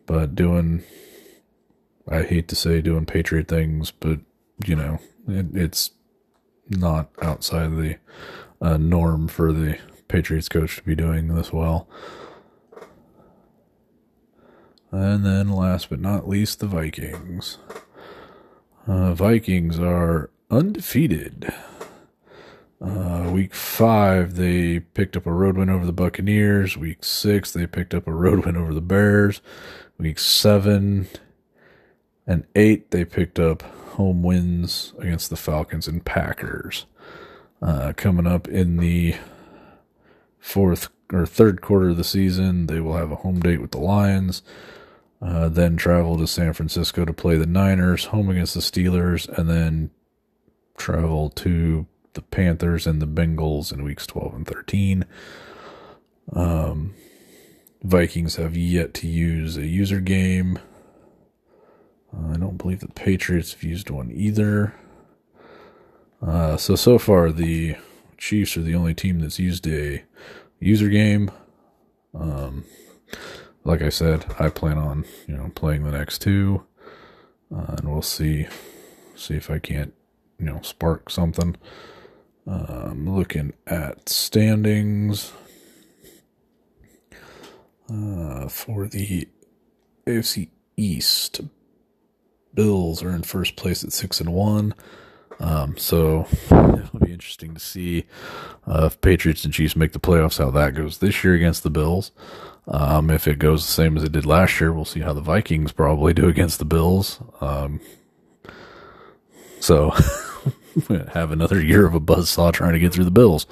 but 0.05 0.35
doing, 0.35 0.83
I 2.09 2.23
hate 2.23 2.47
to 2.47 2.55
say 2.55 2.81
doing 2.81 3.05
Patriot 3.05 3.49
things, 3.49 3.91
but 3.91 4.19
you 4.65 4.75
know 4.75 4.99
it, 5.27 5.47
it's 5.53 5.91
not 6.69 7.09
outside 7.21 7.75
the 7.75 7.97
uh, 8.61 8.77
norm 8.77 9.27
for 9.27 9.51
the 9.51 9.77
Patriots 10.07 10.47
coach 10.47 10.77
to 10.77 10.83
be 10.83 10.95
doing 10.95 11.27
this 11.27 11.51
well. 11.51 11.89
And 14.91 15.25
then, 15.25 15.49
last 15.49 15.89
but 15.89 15.99
not 15.99 16.29
least, 16.29 16.61
the 16.61 16.67
Vikings. 16.67 17.57
Uh, 18.87 19.13
Vikings 19.13 19.77
are 19.77 20.29
undefeated. 20.49 21.53
Uh, 22.79 23.29
week 23.33 23.55
five, 23.55 24.35
they 24.35 24.79
picked 24.79 25.17
up 25.17 25.25
a 25.25 25.33
road 25.33 25.57
win 25.57 25.69
over 25.69 25.85
the 25.85 25.93
Buccaneers. 25.93 26.77
Week 26.77 27.03
six, 27.03 27.51
they 27.51 27.65
picked 27.65 27.93
up 27.93 28.07
a 28.07 28.13
road 28.13 28.45
win 28.45 28.55
over 28.55 28.73
the 28.73 28.81
Bears. 28.81 29.41
Week 29.97 30.19
seven 30.19 31.07
and 32.27 32.45
eight, 32.55 32.91
they 32.91 33.03
picked 33.03 33.39
up 33.39 33.63
home 33.93 34.21
wins 34.21 34.93
against 34.99 35.29
the 35.29 35.35
Falcons 35.35 35.87
and 35.87 36.05
Packers. 36.05 36.85
Uh, 37.61 37.93
coming 37.97 38.27
up 38.27 38.47
in 38.47 38.77
the 38.77 39.15
fourth 40.37 40.89
or 41.11 41.25
third 41.25 41.61
quarter 41.61 41.89
of 41.89 41.97
the 41.97 42.03
season, 42.03 42.67
they 42.67 42.79
will 42.79 42.95
have 42.95 43.11
a 43.11 43.15
home 43.15 43.39
date 43.39 43.59
with 43.59 43.71
the 43.71 43.79
Lions. 43.79 44.43
Uh, 45.19 45.49
then 45.49 45.77
travel 45.77 46.15
to 46.17 46.27
San 46.27 46.53
Francisco 46.53 47.03
to 47.03 47.13
play 47.13 47.37
the 47.37 47.47
Niners, 47.47 48.05
home 48.05 48.29
against 48.29 48.53
the 48.53 48.59
Steelers, 48.59 49.27
and 49.35 49.49
then 49.49 49.89
travel 50.77 51.31
to 51.31 51.87
the 52.17 52.23
Panthers 52.23 52.87
and 52.87 52.99
the 52.99 53.05
Bengals 53.05 53.71
in 53.71 53.83
weeks 53.83 54.07
12 54.07 54.33
and 54.33 54.47
13. 54.47 55.05
Um, 56.33 56.95
Vikings 57.83 58.37
have 58.37 58.57
yet 58.57 58.95
to 58.95 59.07
use 59.07 59.55
a 59.55 59.67
user 59.67 59.99
game. 59.99 60.57
Uh, 62.11 62.33
I 62.33 62.37
don't 62.37 62.57
believe 62.57 62.79
the 62.79 62.87
Patriots 62.87 63.53
have 63.53 63.63
used 63.63 63.91
one 63.91 64.11
either. 64.11 64.73
Uh, 66.19 66.57
so, 66.57 66.75
so 66.75 66.97
far, 66.97 67.31
the 67.31 67.75
Chiefs 68.17 68.57
are 68.57 68.63
the 68.63 68.73
only 68.73 68.95
team 68.95 69.19
that's 69.19 69.37
used 69.37 69.67
a 69.67 70.03
user 70.59 70.89
game. 70.89 71.29
Um, 72.15 72.65
like 73.63 73.83
I 73.83 73.89
said, 73.89 74.25
I 74.39 74.49
plan 74.49 74.79
on, 74.79 75.05
you 75.27 75.37
know, 75.37 75.51
playing 75.53 75.83
the 75.83 75.91
next 75.91 76.23
two. 76.23 76.65
Uh, 77.55 77.75
and 77.77 77.87
we'll 77.87 78.01
see, 78.01 78.47
see 79.15 79.35
if 79.35 79.51
I 79.51 79.59
can't 79.59 79.93
you 80.39 80.45
know 80.45 80.59
spark 80.61 81.09
something. 81.09 81.55
I'm 82.47 83.13
looking 83.13 83.53
at 83.65 84.07
standings 84.07 85.33
uh, 87.91 88.47
for 88.47 88.87
the 88.87 89.27
AFC 90.05 90.49
East. 90.77 91.41
Bills 92.53 93.03
are 93.03 93.09
in 93.09 93.23
first 93.23 93.55
place 93.55 93.83
at 93.83 93.91
six 93.91 94.19
and 94.21 94.33
one. 94.33 94.73
Um, 95.39 95.77
so 95.77 96.25
it'll 96.45 96.99
be 96.99 97.11
interesting 97.11 97.53
to 97.53 97.59
see 97.59 98.05
uh, 98.65 98.85
if 98.85 98.99
Patriots 99.01 99.45
and 99.45 99.53
Chiefs 99.53 99.75
make 99.75 99.91
the 99.91 99.99
playoffs, 99.99 100.39
how 100.39 100.49
that 100.51 100.73
goes 100.73 100.97
this 100.97 101.23
year 101.23 101.35
against 101.35 101.63
the 101.63 101.69
Bills. 101.69 102.11
Um, 102.67 103.09
if 103.09 103.27
it 103.27 103.39
goes 103.39 103.65
the 103.65 103.71
same 103.71 103.95
as 103.97 104.03
it 104.03 104.11
did 104.11 104.25
last 104.25 104.59
year, 104.59 104.73
we'll 104.73 104.85
see 104.85 105.01
how 105.01 105.13
the 105.13 105.21
Vikings 105.21 105.71
probably 105.71 106.13
do 106.13 106.27
against 106.27 106.59
the 106.59 106.65
Bills. 106.65 107.19
Um, 107.39 107.79
so 109.59 109.93
have 111.13 111.31
another 111.31 111.61
year 111.61 111.85
of 111.85 111.93
a 111.93 111.99
buzzsaw 111.99 112.51
trying 112.53 112.73
to 112.73 112.79
get 112.79 112.93
through 112.93 113.05
the 113.05 113.11
Bills. 113.11 113.45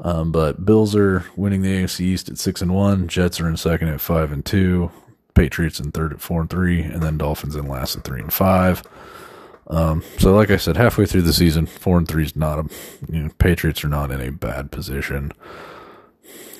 Um, 0.00 0.30
but 0.30 0.64
Bills 0.64 0.94
are 0.94 1.24
winning 1.36 1.62
the 1.62 1.82
AFC 1.82 2.00
East 2.00 2.28
at 2.28 2.38
six 2.38 2.60
and 2.60 2.74
one. 2.74 3.08
Jets 3.08 3.40
are 3.40 3.48
in 3.48 3.56
second 3.56 3.88
at 3.88 4.00
five 4.00 4.30
and 4.30 4.44
two. 4.44 4.90
Patriots 5.34 5.80
in 5.80 5.92
third 5.92 6.12
at 6.12 6.20
four 6.20 6.40
and 6.40 6.50
three, 6.50 6.82
and 6.82 7.02
then 7.02 7.18
Dolphins 7.18 7.56
in 7.56 7.68
last 7.68 7.96
at 7.96 8.04
three 8.04 8.20
and 8.20 8.32
five. 8.32 8.82
Um, 9.68 10.02
so 10.18 10.34
like 10.34 10.50
I 10.50 10.56
said, 10.56 10.76
halfway 10.76 11.06
through 11.06 11.22
the 11.22 11.32
season, 11.32 11.66
four 11.66 11.98
and 11.98 12.06
three 12.06 12.24
is 12.24 12.36
not 12.36 12.58
a, 12.58 12.68
you 13.10 13.22
know, 13.22 13.30
Patriots 13.38 13.84
are 13.84 13.88
not 13.88 14.10
in 14.10 14.20
a 14.20 14.30
bad 14.30 14.70
position. 14.70 15.32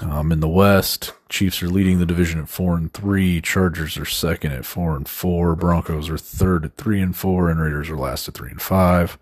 Um, 0.01 0.31
in 0.31 0.41
the 0.41 0.49
West, 0.49 1.15
Chiefs 1.29 1.63
are 1.63 1.69
leading 1.69 1.99
the 1.99 2.07
division 2.07 2.41
at 2.41 2.49
four 2.49 2.77
and 2.77 2.93
three. 2.93 3.41
Chargers 3.41 3.97
are 3.97 4.05
second 4.05 4.53
at 4.53 4.67
four 4.67 4.95
and 4.95 5.09
four. 5.09 5.57
Broncos 5.57 6.09
are 6.11 6.19
third 6.19 6.65
at 6.65 6.77
three 6.77 7.01
and 7.01 7.17
four, 7.17 7.49
and 7.49 7.61
Raiders 7.61 7.89
are 7.89 7.97
last 7.97 8.29
at 8.29 8.35
three 8.35 8.51
and 8.51 8.61
five. 8.61 9.19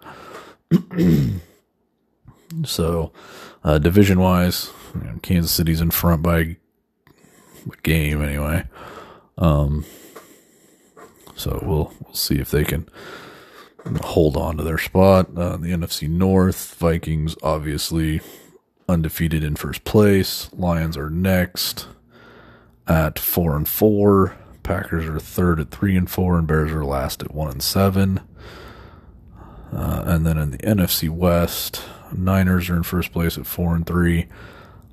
so, 2.64 3.12
uh, 3.62 3.78
division 3.78 4.20
wise, 4.20 4.70
you 4.94 5.00
know, 5.02 5.18
Kansas 5.22 5.52
City's 5.52 5.80
in 5.80 5.90
front 5.90 6.22
by 6.22 6.38
a 6.40 6.56
game 7.82 8.22
anyway. 8.22 8.64
Um, 9.38 9.84
so 11.36 11.60
we'll 11.62 11.92
we'll 12.00 12.14
see 12.14 12.36
if 12.36 12.50
they 12.50 12.64
can 12.64 12.88
hold 14.02 14.36
on 14.36 14.56
to 14.56 14.62
their 14.62 14.78
spot. 14.78 15.28
Uh, 15.36 15.56
the 15.56 15.68
NFC 15.68 16.08
North, 16.08 16.74
Vikings 16.76 17.36
obviously 17.42 18.20
undefeated 18.88 19.42
in 19.42 19.56
first 19.56 19.84
place. 19.84 20.52
Lions 20.52 20.96
are 20.96 21.10
next 21.10 21.88
at 22.86 23.18
four 23.18 23.56
and 23.56 23.68
four. 23.68 24.36
Packers 24.62 25.06
are 25.06 25.18
third 25.18 25.60
at 25.60 25.70
three 25.70 25.96
and 25.96 26.10
four, 26.10 26.38
and 26.38 26.46
Bears 26.46 26.72
are 26.72 26.84
last 26.84 27.22
at 27.22 27.34
one 27.34 27.50
and 27.50 27.62
seven. 27.62 28.20
Uh, 29.74 30.04
and 30.06 30.26
then 30.26 30.38
in 30.38 30.52
the 30.52 30.58
NFC 30.58 31.10
West, 31.10 31.82
Niners 32.12 32.70
are 32.70 32.76
in 32.76 32.82
first 32.84 33.12
place 33.12 33.36
at 33.36 33.46
four 33.46 33.74
and 33.74 33.86
three. 33.86 34.26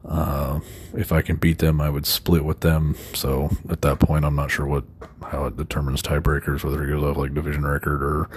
Uh, 0.04 0.60
if 0.96 1.12
I 1.12 1.22
can 1.22 1.36
beat 1.36 1.60
them, 1.60 1.80
I 1.80 1.90
would 1.90 2.08
split 2.08 2.44
with 2.44 2.62
them. 2.62 2.96
So 3.14 3.52
at 3.70 3.82
that 3.84 4.00
point, 4.00 4.26
I'm 4.26 4.36
not 4.36 4.50
sure 4.50 4.66
what 4.66 4.84
how 5.22 5.46
it 5.46 5.56
determines 5.56 6.02
tiebreakers, 6.02 6.64
whether 6.64 6.84
it 6.84 6.90
goes 6.90 7.04
off 7.04 7.18
like 7.18 7.34
division 7.34 7.66
record 7.66 8.02
or 8.02 8.30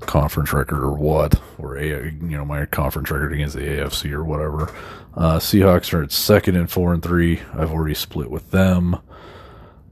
conference 0.00 0.52
record 0.52 0.82
or 0.82 0.92
what, 0.92 1.40
or 1.58 1.76
a 1.76 1.84
you 1.84 2.36
know 2.36 2.44
my 2.44 2.64
conference 2.66 3.10
record 3.10 3.32
against 3.32 3.54
the 3.54 3.60
AFC 3.60 4.10
or 4.12 4.24
whatever. 4.24 4.72
Uh, 5.14 5.38
Seahawks 5.38 5.92
are 5.92 6.02
at 6.02 6.12
second 6.12 6.56
and 6.56 6.70
four 6.70 6.94
and 6.94 7.02
three. 7.02 7.40
I've 7.52 7.72
already 7.72 7.94
split 7.94 8.30
with 8.30 8.50
them. 8.50 8.96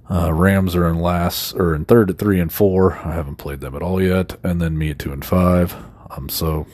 Uh, 0.08 0.32
Rams 0.32 0.76
are 0.76 0.86
in 0.86 1.00
last 1.00 1.54
or 1.54 1.74
in 1.74 1.84
third 1.84 2.10
at 2.10 2.18
three 2.18 2.38
and 2.38 2.52
four. 2.52 2.94
I 2.94 3.12
haven't 3.12 3.36
played 3.36 3.60
them 3.60 3.74
at 3.74 3.82
all 3.82 4.00
yet, 4.00 4.36
and 4.44 4.60
then 4.60 4.78
me 4.78 4.90
at 4.90 4.98
two 4.98 5.12
and 5.12 5.24
five. 5.24 5.74
Um, 6.10 6.28
so 6.28 6.66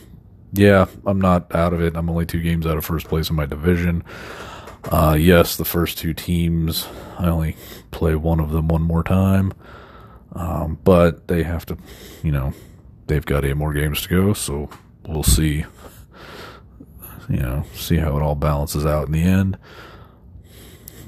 yeah, 0.52 0.86
I'm 1.06 1.20
not 1.20 1.54
out 1.54 1.72
of 1.72 1.80
it. 1.80 1.96
I'm 1.96 2.10
only 2.10 2.26
two 2.26 2.42
games 2.42 2.66
out 2.66 2.76
of 2.76 2.84
first 2.84 3.06
place 3.08 3.30
in 3.30 3.36
my 3.36 3.46
division. 3.46 4.04
Uh, 4.84 5.16
yes, 5.18 5.56
the 5.56 5.64
first 5.64 5.96
two 5.96 6.12
teams, 6.12 6.86
I 7.18 7.28
only 7.28 7.56
play 7.90 8.14
one 8.16 8.40
of 8.40 8.50
them 8.50 8.68
one 8.68 8.82
more 8.82 9.02
time. 9.02 9.52
Um, 10.34 10.78
but 10.82 11.28
they 11.28 11.42
have 11.42 11.64
to, 11.66 11.78
you 12.22 12.32
know, 12.32 12.52
they've 13.06 13.24
got 13.24 13.44
eight 13.44 13.56
more 13.56 13.72
games 13.72 14.02
to 14.02 14.08
go, 14.08 14.32
so 14.32 14.68
we'll 15.06 15.22
see. 15.22 15.64
You 17.28 17.38
know, 17.38 17.64
see 17.74 17.96
how 17.96 18.16
it 18.16 18.22
all 18.22 18.34
balances 18.34 18.84
out 18.84 19.06
in 19.06 19.12
the 19.12 19.22
end. 19.22 19.56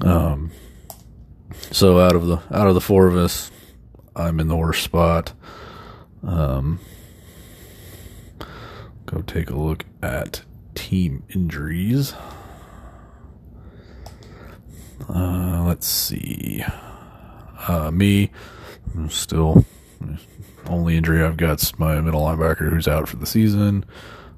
Um, 0.01 0.51
so 1.71 1.99
out 1.99 2.15
of 2.15 2.27
the 2.27 2.37
out 2.51 2.67
of 2.67 2.73
the 2.73 2.81
four 2.81 3.07
of 3.07 3.15
us, 3.15 3.51
I'm 4.15 4.39
in 4.39 4.47
the 4.47 4.55
worst 4.55 4.83
spot. 4.83 5.33
Um, 6.23 6.79
go 9.05 9.21
take 9.21 9.49
a 9.49 9.55
look 9.55 9.85
at 10.01 10.41
team 10.73 11.23
injuries. 11.33 12.13
Uh, 15.09 15.63
let's 15.67 15.87
see. 15.87 16.63
Uh, 17.67 17.91
me, 17.91 18.31
I'm 18.93 19.09
still 19.09 19.65
only 20.67 20.97
injury 20.97 21.23
I've 21.23 21.37
got 21.37 21.61
is 21.61 21.77
my 21.77 21.99
middle 22.01 22.21
linebacker 22.21 22.69
who's 22.69 22.87
out 22.87 23.07
for 23.07 23.17
the 23.17 23.25
season. 23.25 23.85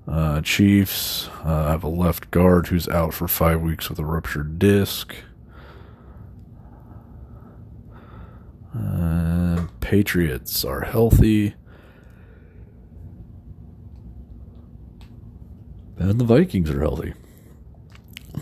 Uh, 0.08 0.42
Chiefs, 0.42 1.30
uh, 1.46 1.66
I 1.66 1.72
have 1.72 1.84
a 1.84 1.90
left 1.90 2.32
guard 2.32 2.68
who's 2.68 2.88
out 2.88 3.14
for 3.14 3.28
five 3.28 3.62
weeks 3.62 3.90
with 3.90 4.00
a 4.00 4.06
ruptured 4.06 4.58
disc. 4.58 5.14
Uh, 8.78 9.68
Patriots 9.80 10.64
are 10.64 10.82
healthy. 10.82 11.56
And 15.98 16.20
the 16.20 16.26
Vikings 16.26 16.70
are 16.70 16.80
healthy. 16.82 17.14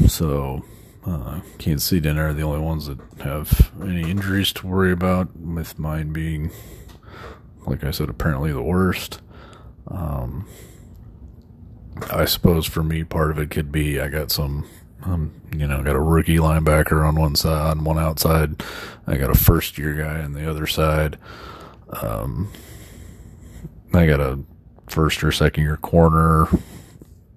So, 0.08 0.66
uh, 1.06 1.40
Kansas 1.58 1.88
City 1.88 2.10
and 2.10 2.20
are 2.20 2.34
the 2.34 2.42
only 2.42 2.60
ones 2.60 2.88
that 2.88 3.00
have 3.22 3.72
any 3.82 4.10
injuries 4.10 4.52
to 4.54 4.68
worry 4.68 4.92
about, 4.92 5.36
with 5.38 5.80
mine 5.80 6.12
being 6.12 6.52
like 7.66 7.84
I 7.84 7.92
said, 7.92 8.10
apparently 8.10 8.52
the 8.52 8.62
worst. 8.62 9.22
Um, 9.88 10.48
I 12.10 12.26
suppose 12.26 12.66
for 12.66 12.84
me, 12.84 13.04
part 13.04 13.32
of 13.32 13.40
it 13.40 13.50
could 13.50 13.72
be 13.72 14.00
I 14.00 14.08
got 14.08 14.32
some, 14.32 14.68
um, 15.06 15.32
you 15.56 15.68
know, 15.68 15.84
got 15.84 15.96
a 15.96 16.02
rookie 16.02 16.38
linebacker 16.38 17.08
on 17.08 17.16
one 17.16 17.36
side, 17.36 17.72
on 17.72 17.84
one 17.84 18.00
outside. 18.00 18.64
I 19.08 19.18
got 19.18 19.30
a 19.30 19.36
first 19.36 19.78
year 19.78 19.94
guy 19.94 20.22
on 20.22 20.34
the 20.34 20.50
other 20.50 20.68
side. 20.68 21.18
Um, 21.90 22.52
I 23.94 24.08
got 24.08 24.20
a 24.20 24.40
first 24.88 25.24
or 25.24 25.32
second 25.32 25.64
year 25.64 25.78
corner. 25.78 26.48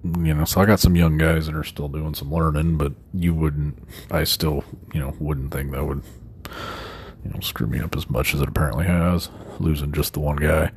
You 0.04 0.32
know, 0.32 0.44
so 0.44 0.60
I 0.60 0.64
got 0.64 0.80
some 0.80 0.96
young 0.96 1.18
guys 1.18 1.46
that 1.46 1.54
are 1.54 1.64
still 1.64 1.88
doing 1.88 2.14
some 2.14 2.32
learning, 2.32 2.78
but 2.78 2.92
you 3.12 3.34
wouldn't, 3.34 3.82
I 4.10 4.24
still, 4.24 4.64
you 4.94 5.00
know, 5.00 5.14
wouldn't 5.18 5.52
think 5.52 5.72
that 5.72 5.84
would 5.84 6.02
you 7.24 7.30
know, 7.30 7.40
screw 7.40 7.66
me 7.66 7.80
up 7.80 7.96
as 7.96 8.08
much 8.08 8.34
as 8.34 8.40
it 8.40 8.48
apparently 8.48 8.86
has, 8.86 9.28
losing 9.58 9.92
just 9.92 10.14
the 10.14 10.20
one 10.20 10.36
guy. 10.36 10.70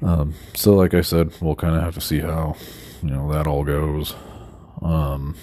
Um, 0.00 0.34
so, 0.54 0.74
like 0.74 0.94
I 0.94 1.00
said, 1.00 1.32
we'll 1.40 1.56
kind 1.56 1.74
of 1.76 1.82
have 1.82 1.94
to 1.94 2.00
see 2.00 2.20
how, 2.20 2.56
you 3.02 3.10
know, 3.10 3.32
that 3.32 3.46
all 3.46 3.64
goes. 3.64 4.14
Um, 4.82 5.34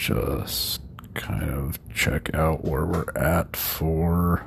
just 0.00 0.80
kind 1.14 1.50
of 1.50 1.78
check 1.94 2.34
out 2.34 2.64
where 2.64 2.86
we're 2.86 3.10
at 3.16 3.56
for 3.56 4.46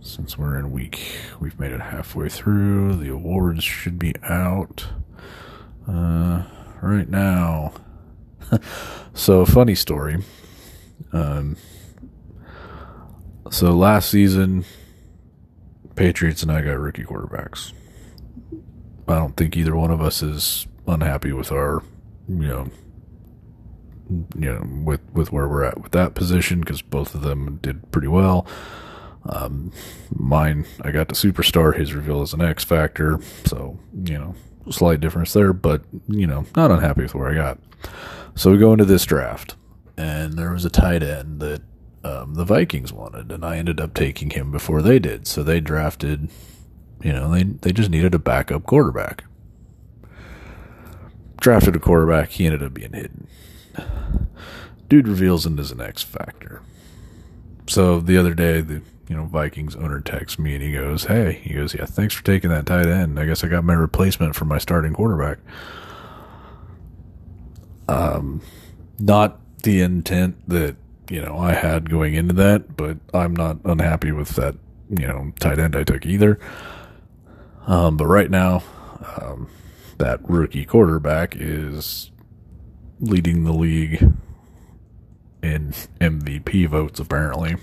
since 0.00 0.38
we're 0.38 0.58
in 0.58 0.72
week 0.72 1.12
we've 1.38 1.58
made 1.58 1.72
it 1.72 1.80
halfway 1.80 2.28
through 2.28 2.96
the 2.96 3.08
awards 3.08 3.62
should 3.62 3.98
be 3.98 4.14
out 4.22 4.86
uh, 5.88 6.42
right 6.82 7.08
now 7.08 7.72
so 9.14 9.44
funny 9.44 9.74
story 9.74 10.22
um, 11.12 11.56
so 13.50 13.72
last 13.72 14.10
season, 14.10 14.64
Patriots 15.94 16.42
and 16.42 16.50
I 16.50 16.62
got 16.62 16.78
rookie 16.78 17.04
quarterbacks. 17.04 17.72
I 19.08 19.14
don't 19.14 19.36
think 19.36 19.56
either 19.56 19.76
one 19.76 19.90
of 19.90 20.00
us 20.00 20.22
is 20.22 20.66
unhappy 20.86 21.32
with 21.32 21.52
our, 21.52 21.82
you 22.28 22.48
know, 22.48 22.68
you 24.10 24.52
know, 24.52 24.66
with 24.84 25.00
with 25.12 25.32
where 25.32 25.48
we're 25.48 25.64
at 25.64 25.80
with 25.82 25.92
that 25.92 26.14
position 26.14 26.60
because 26.60 26.82
both 26.82 27.14
of 27.14 27.22
them 27.22 27.58
did 27.62 27.90
pretty 27.90 28.08
well. 28.08 28.46
Um, 29.28 29.72
mine, 30.14 30.66
I 30.82 30.92
got 30.92 31.08
the 31.08 31.14
superstar. 31.14 31.76
His 31.76 31.94
reveal 31.94 32.22
as 32.22 32.32
an 32.32 32.42
X 32.42 32.64
factor, 32.64 33.20
so 33.44 33.78
you 34.04 34.18
know, 34.18 34.34
slight 34.70 35.00
difference 35.00 35.32
there, 35.32 35.52
but 35.52 35.82
you 36.08 36.26
know, 36.26 36.46
not 36.54 36.70
unhappy 36.70 37.02
with 37.02 37.14
where 37.14 37.30
I 37.30 37.34
got. 37.34 37.58
So 38.34 38.52
we 38.52 38.58
go 38.58 38.72
into 38.72 38.84
this 38.84 39.04
draft, 39.04 39.56
and 39.96 40.34
there 40.34 40.52
was 40.52 40.64
a 40.64 40.70
tight 40.70 41.02
end 41.02 41.40
that 41.40 41.62
um, 42.04 42.34
the 42.34 42.44
Vikings 42.44 42.92
wanted, 42.92 43.32
and 43.32 43.44
I 43.44 43.56
ended 43.56 43.80
up 43.80 43.94
taking 43.94 44.30
him 44.30 44.52
before 44.52 44.82
they 44.82 44.98
did. 44.98 45.26
So 45.26 45.42
they 45.42 45.60
drafted, 45.60 46.28
you 47.02 47.12
know, 47.12 47.30
they 47.30 47.42
they 47.42 47.72
just 47.72 47.90
needed 47.90 48.14
a 48.14 48.18
backup 48.18 48.64
quarterback. 48.64 49.24
Drafted 51.40 51.76
a 51.76 51.80
quarterback, 51.80 52.30
he 52.30 52.46
ended 52.46 52.62
up 52.62 52.74
being 52.74 52.92
hidden. 52.92 53.26
Dude 54.88 55.08
reveals 55.08 55.46
him 55.46 55.58
as 55.58 55.70
an 55.72 55.80
X 55.80 56.02
factor. 56.02 56.62
So 57.66 58.00
the 58.00 58.16
other 58.16 58.34
day, 58.34 58.60
the 58.60 58.82
you 59.08 59.16
know, 59.16 59.24
Vikings 59.24 59.76
owner 59.76 60.00
texts 60.00 60.38
me 60.38 60.54
and 60.54 60.62
he 60.62 60.72
goes, 60.72 61.04
Hey, 61.04 61.40
he 61.42 61.54
goes, 61.54 61.74
Yeah, 61.74 61.86
thanks 61.86 62.14
for 62.14 62.24
taking 62.24 62.50
that 62.50 62.66
tight 62.66 62.86
end. 62.86 63.18
I 63.18 63.26
guess 63.26 63.44
I 63.44 63.48
got 63.48 63.64
my 63.64 63.74
replacement 63.74 64.34
for 64.34 64.44
my 64.44 64.58
starting 64.58 64.94
quarterback. 64.94 65.38
Um, 67.88 68.40
not 68.98 69.38
the 69.62 69.80
intent 69.80 70.36
that, 70.48 70.76
you 71.08 71.22
know, 71.22 71.38
I 71.38 71.52
had 71.52 71.88
going 71.88 72.14
into 72.14 72.34
that, 72.34 72.76
but 72.76 72.98
I'm 73.14 73.34
not 73.34 73.58
unhappy 73.64 74.10
with 74.10 74.30
that, 74.30 74.56
you 74.90 75.06
know, 75.06 75.32
tight 75.38 75.60
end 75.60 75.76
I 75.76 75.84
took 75.84 76.04
either. 76.04 76.40
Um, 77.66 77.96
but 77.96 78.06
right 78.06 78.30
now, 78.30 78.62
um, 79.20 79.48
that 79.98 80.20
rookie 80.28 80.64
quarterback 80.64 81.36
is 81.36 82.10
leading 83.00 83.44
the 83.44 83.52
league 83.52 84.02
in 85.42 85.72
MVP 86.00 86.68
votes, 86.68 86.98
apparently 86.98 87.56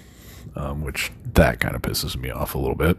um, 0.55 0.81
which 0.81 1.11
that 1.33 1.59
kind 1.59 1.75
of 1.75 1.81
pisses 1.81 2.15
me 2.15 2.29
off 2.29 2.55
a 2.55 2.57
little 2.57 2.75
bit. 2.75 2.97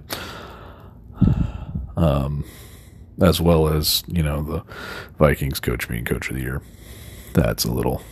Um, 1.97 2.45
as 3.21 3.41
well 3.41 3.69
as 3.69 4.03
you 4.09 4.23
know 4.23 4.43
the 4.43 4.65
Vikings 5.19 5.61
coach 5.61 5.89
being 5.89 6.05
coach 6.05 6.31
of 6.31 6.37
the 6.37 6.43
year. 6.43 6.63
That's 7.35 7.65
a 7.65 7.73
little 7.73 8.03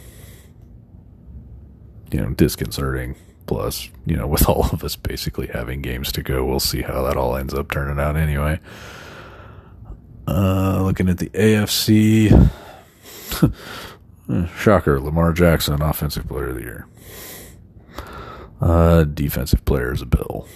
you 2.13 2.21
know 2.21 2.31
disconcerting. 2.31 3.17
Plus, 3.45 3.91
you 4.07 4.17
know, 4.17 4.27
with 4.29 4.49
all 4.49 4.69
of 4.73 4.85
us 4.85 4.97
basically 4.97 5.49
having 5.49 5.83
games 5.83 6.13
to 6.13 6.23
go, 6.23 6.45
we'll 6.45 6.61
see 6.61 6.83
how 6.83 7.03
that 7.03 7.17
all 7.17 7.37
ends 7.37 7.53
up 7.53 7.71
turning 7.71 7.99
out 7.99 8.17
anyway. 8.17 8.61
Uh, 10.29 10.81
looking 10.83 11.09
at 11.09 11.19
the 11.19 11.29
AFC, 11.31 12.31
shocker, 14.57 15.01
Lamar 15.01 15.33
Jackson, 15.33 15.83
Offensive 15.83 16.29
Player 16.29 16.49
of 16.49 16.55
the 16.57 16.63
Year. 16.63 16.87
Uh, 18.61 19.05
defensive 19.05 19.65
player 19.65 19.93
is 19.93 20.03
a 20.03 20.07
Bill. 20.07 20.47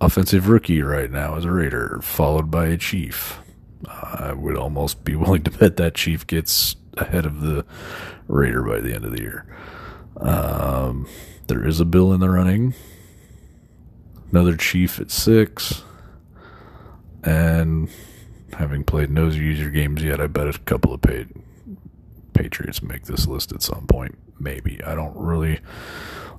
Offensive 0.00 0.48
rookie 0.48 0.82
right 0.82 1.10
now 1.10 1.36
is 1.36 1.44
a 1.44 1.50
Raider, 1.50 2.00
followed 2.02 2.50
by 2.50 2.66
a 2.66 2.76
Chief. 2.76 3.40
I 3.88 4.32
would 4.32 4.56
almost 4.56 5.04
be 5.04 5.16
willing 5.16 5.42
to 5.42 5.50
bet 5.50 5.76
that 5.76 5.94
Chief 5.94 6.26
gets 6.26 6.76
ahead 6.96 7.26
of 7.26 7.40
the 7.40 7.64
Raider 8.28 8.62
by 8.62 8.80
the 8.80 8.94
end 8.94 9.04
of 9.04 9.12
the 9.12 9.20
year. 9.20 9.46
Um, 10.16 11.08
there 11.48 11.66
is 11.66 11.80
a 11.80 11.84
Bill 11.84 12.12
in 12.12 12.20
the 12.20 12.30
running. 12.30 12.74
Another 14.30 14.56
Chief 14.56 15.00
at 15.00 15.10
six. 15.10 15.82
And 17.24 17.88
having 18.54 18.84
played 18.84 19.10
no 19.10 19.28
user 19.28 19.70
games 19.70 20.02
yet, 20.02 20.20
I 20.20 20.26
bet 20.28 20.48
a 20.48 20.58
couple 20.60 20.92
of 20.94 21.02
paid 21.02 21.28
Patriots 22.32 22.82
make 22.82 23.04
this 23.04 23.26
list 23.26 23.52
at 23.52 23.62
some 23.62 23.86
point. 23.86 24.18
Maybe. 24.38 24.82
I 24.84 24.94
don't 24.94 25.16
really 25.16 25.60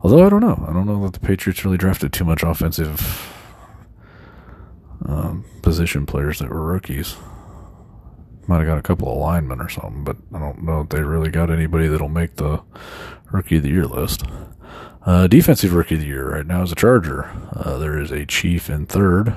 Although 0.04 0.26
I 0.26 0.30
don't 0.30 0.42
know. 0.42 0.66
I 0.68 0.74
don't 0.74 0.86
know 0.86 1.02
that 1.04 1.14
the 1.14 1.26
Patriots 1.26 1.64
really 1.64 1.78
drafted 1.78 2.12
too 2.12 2.26
much 2.26 2.44
offensive 2.44 3.34
um, 5.06 5.46
position 5.62 6.06
players 6.06 6.40
that 6.40 6.50
were 6.50 6.66
rookies. 6.66 7.16
Might 8.46 8.58
have 8.58 8.68
got 8.68 8.78
a 8.78 8.82
couple 8.82 9.10
of 9.10 9.18
linemen 9.18 9.62
or 9.62 9.70
something, 9.70 10.04
but 10.04 10.18
I 10.34 10.40
don't 10.40 10.64
know 10.64 10.82
if 10.82 10.90
they 10.90 11.02
really 11.02 11.30
got 11.30 11.50
anybody 11.50 11.88
that'll 11.88 12.10
make 12.10 12.36
the 12.36 12.62
rookie 13.32 13.58
of 13.58 13.64
the 13.64 13.70
year 13.70 13.86
list. 13.86 14.24
Uh, 15.06 15.28
defensive 15.28 15.74
rookie 15.74 15.96
of 15.96 16.02
the 16.02 16.08
year 16.08 16.32
right 16.32 16.46
now 16.46 16.64
is 16.64 16.74
a 16.74 16.76
Charger. 16.76 17.32
Uh, 17.54 17.78
there 17.78 17.98
is 17.98 18.12
a 18.12 18.26
Chief 18.26 18.70
in 18.70 18.86
third, 18.86 19.34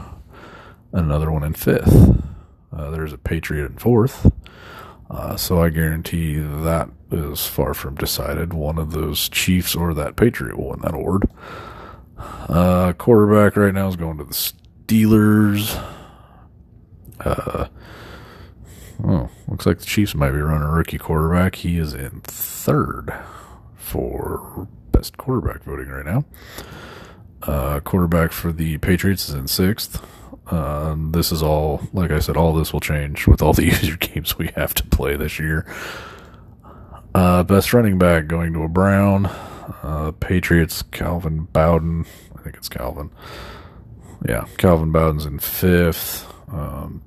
another 0.92 1.30
one 1.30 1.44
in 1.44 1.54
fifth. 1.54 2.20
Uh, 2.76 2.90
there's 2.90 3.12
a 3.12 3.18
Patriot 3.18 3.66
in 3.66 3.76
fourth. 3.76 4.32
Uh, 5.08 5.36
so 5.36 5.62
I 5.62 5.70
guarantee 5.70 6.38
that 6.38 6.90
is 7.10 7.46
far 7.46 7.74
from 7.74 7.94
decided. 7.94 8.52
One 8.52 8.78
of 8.78 8.92
those 8.92 9.28
Chiefs 9.28 9.74
or 9.74 9.94
that 9.94 10.16
Patriot 10.16 10.58
will 10.58 10.70
win 10.70 10.80
that 10.80 10.94
award. 10.94 11.28
Uh, 12.18 12.92
quarterback 12.94 13.56
right 13.56 13.74
now 13.74 13.88
is 13.88 13.96
going 13.96 14.18
to 14.18 14.24
the 14.24 14.34
Steelers. 14.34 15.82
Uh, 17.20 17.68
oh, 19.04 19.28
looks 19.48 19.66
like 19.66 19.78
the 19.78 19.86
Chiefs 19.86 20.14
might 20.14 20.32
be 20.32 20.38
running 20.38 20.68
a 20.68 20.72
rookie 20.72 20.98
quarterback. 20.98 21.56
He 21.56 21.78
is 21.78 21.94
in 21.94 22.20
third 22.24 23.14
for 23.76 24.66
best 24.90 25.16
quarterback 25.16 25.62
voting 25.62 25.88
right 25.88 26.04
now. 26.06 26.24
Uh, 27.42 27.80
quarterback 27.80 28.32
for 28.32 28.50
the 28.50 28.78
Patriots 28.78 29.28
is 29.28 29.34
in 29.34 29.46
sixth. 29.46 30.04
Uh, 30.46 30.94
this 31.10 31.32
is 31.32 31.42
all, 31.42 31.80
like 31.92 32.10
I 32.10 32.20
said, 32.20 32.36
all 32.36 32.52
this 32.52 32.72
will 32.72 32.80
change 32.80 33.26
with 33.26 33.42
all 33.42 33.52
the 33.52 33.64
user 33.66 33.96
games 33.96 34.38
we 34.38 34.48
have 34.56 34.74
to 34.74 34.84
play 34.84 35.16
this 35.16 35.38
year. 35.38 35.66
Uh, 37.14 37.42
best 37.42 37.72
running 37.72 37.98
back 37.98 38.26
going 38.26 38.52
to 38.52 38.62
a 38.62 38.68
Brown. 38.68 39.26
Uh, 39.82 40.12
Patriots, 40.20 40.82
Calvin 40.82 41.44
Bowden. 41.44 42.06
I 42.38 42.42
think 42.42 42.56
it's 42.56 42.68
Calvin. 42.68 43.10
Yeah, 44.28 44.46
Calvin 44.58 44.92
Bowden's 44.92 45.26
in 45.26 45.38
fifth. 45.38 46.26
Um, 46.48 47.02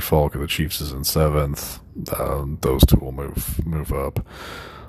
Folk 0.00 0.34
of 0.34 0.40
the 0.40 0.46
Chiefs 0.46 0.80
is 0.80 0.92
in 0.92 1.04
seventh. 1.04 1.80
Uh, 2.10 2.46
those 2.62 2.82
two 2.86 2.98
will 2.98 3.12
move 3.12 3.64
move 3.66 3.92
up. 3.92 4.26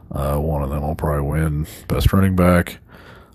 Uh, 0.09 0.37
one 0.37 0.63
of 0.63 0.69
them 0.69 0.81
will 0.81 0.95
probably 0.95 1.27
win 1.27 1.67
best 1.89 2.13
running 2.13 2.37
back. 2.37 2.79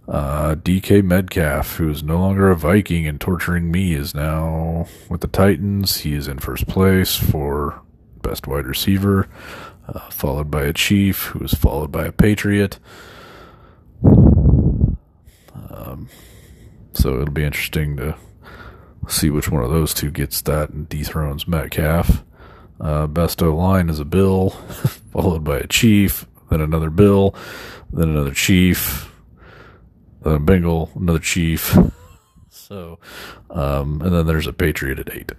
Uh, 0.09 0.57
DK 0.57 1.03
Metcalf, 1.03 1.77
who 1.77 1.89
is 1.89 2.03
no 2.03 2.19
longer 2.19 2.51
a 2.51 2.57
Viking 2.57 3.07
and 3.07 3.21
torturing 3.21 3.71
me, 3.71 3.95
is 3.95 4.15
now 4.15 4.87
with 5.09 5.21
the 5.21 5.29
Titans. 5.29 5.99
He 5.99 6.15
is 6.15 6.27
in 6.27 6.39
first 6.39 6.67
place 6.67 7.15
for 7.15 7.81
best 8.21 8.47
wide 8.47 8.67
receiver 8.67 9.29
uh, 9.89 10.11
followed 10.11 10.51
by 10.51 10.65
a 10.65 10.73
chief, 10.73 11.27
who 11.27 11.45
is 11.45 11.55
followed 11.55 11.93
by 11.93 12.07
a 12.07 12.13
patriot. 12.13 12.79
Um, 15.71 16.09
so 16.93 17.21
it'll 17.21 17.33
be 17.33 17.45
interesting 17.45 17.97
to 17.97 18.17
see 19.09 19.31
which 19.31 19.51
one 19.51 19.65
of 19.65 19.71
those 19.71 19.93
two 19.93 20.11
gets 20.11 20.41
that 20.43 20.71
and 20.71 20.89
dethrones 20.89 21.49
Metcalf. 21.49 22.25
Uh, 22.81 23.07
best 23.07 23.43
O 23.43 23.55
line 23.55 23.89
is 23.89 24.01
a 24.01 24.05
Bill, 24.05 24.51
followed 25.13 25.45
by 25.45 25.59
a 25.59 25.67
Chief, 25.67 26.27
then 26.51 26.61
another 26.61 26.91
Bill, 26.91 27.35
then 27.93 28.09
another 28.09 28.35
Chief, 28.35 29.12
a 30.25 30.39
Bengal, 30.39 30.91
another 30.95 31.19
Chief. 31.19 31.77
So, 32.55 32.99
um, 33.51 34.03
and 34.03 34.15
then 34.15 34.27
there's 34.27 34.47
a 34.47 34.53
Patriot 34.53 34.99
at 34.99 35.15
eight. 35.15 35.33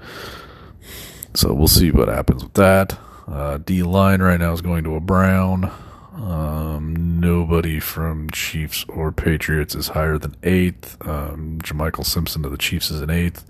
So 1.36 1.54
we'll 1.54 1.68
see 1.68 1.92
what 1.92 2.08
happens 2.08 2.44
with 2.44 2.54
that. 2.56 2.98
Uh, 3.28 3.60
D 3.60 3.84
line 3.84 4.22
right 4.22 4.40
now 4.40 4.52
is 4.52 4.62
going 4.62 4.84
to 4.84 4.96
a 4.96 5.00
Brown. 5.00 5.72
Um, 6.16 7.20
nobody 7.20 7.80
from 7.80 8.30
Chiefs 8.32 8.86
or 8.88 9.12
Patriots 9.12 9.74
is 9.74 9.90
higher 9.90 10.18
than 10.18 10.36
eighth. 10.44 10.98
Um, 11.08 11.60
JaMychal 11.64 12.06
Simpson 12.06 12.46
of 12.46 12.52
the 12.52 12.58
Chiefs 12.58 12.92
is 12.92 13.02
an 13.02 13.10
eighth. 13.10 13.46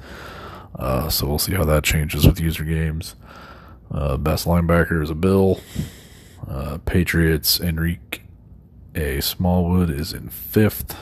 Uh, 0.76 1.10
so 1.10 1.28
we'll 1.28 1.40
see 1.40 1.54
how 1.54 1.66
that 1.66 1.84
changes 1.84 2.26
with 2.26 2.40
user 2.40 2.64
games. 2.64 3.16
Uh, 3.92 4.18
best 4.18 4.46
linebacker 4.46 5.02
is 5.04 5.10
a 5.10 5.16
Bill. 5.16 5.60
Uh, 6.48 6.80
Patriots 6.86 7.60
Enrique 7.60 8.20
A. 8.96 9.22
Smallwood 9.22 9.90
is 9.90 10.14
in 10.14 10.30
fifth. 10.30 10.96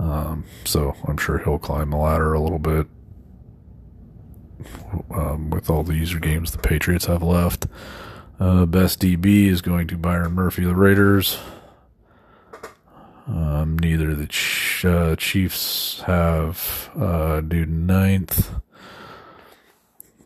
Um, 0.00 0.44
so 0.64 0.96
I'm 1.06 1.18
sure 1.18 1.38
he'll 1.38 1.58
climb 1.58 1.90
the 1.90 1.98
ladder 1.98 2.32
a 2.32 2.40
little 2.40 2.58
bit 2.58 2.86
um, 5.10 5.50
with 5.50 5.68
all 5.68 5.82
the 5.82 5.94
user 5.94 6.18
games 6.18 6.52
the 6.52 6.58
Patriots 6.58 7.04
have 7.04 7.22
left. 7.22 7.66
Uh, 8.38 8.64
best 8.64 9.00
DB 9.00 9.46
is 9.48 9.60
going 9.60 9.86
to 9.88 9.98
Byron 9.98 10.32
Murphy, 10.32 10.64
the 10.64 10.74
Raiders. 10.74 11.38
Um, 13.26 13.78
neither 13.78 14.14
the 14.14 14.26
ch- 14.26 14.86
uh, 14.86 15.16
Chiefs 15.16 16.00
have 16.06 16.90
uh, 16.98 17.42
ninth. 17.44 18.54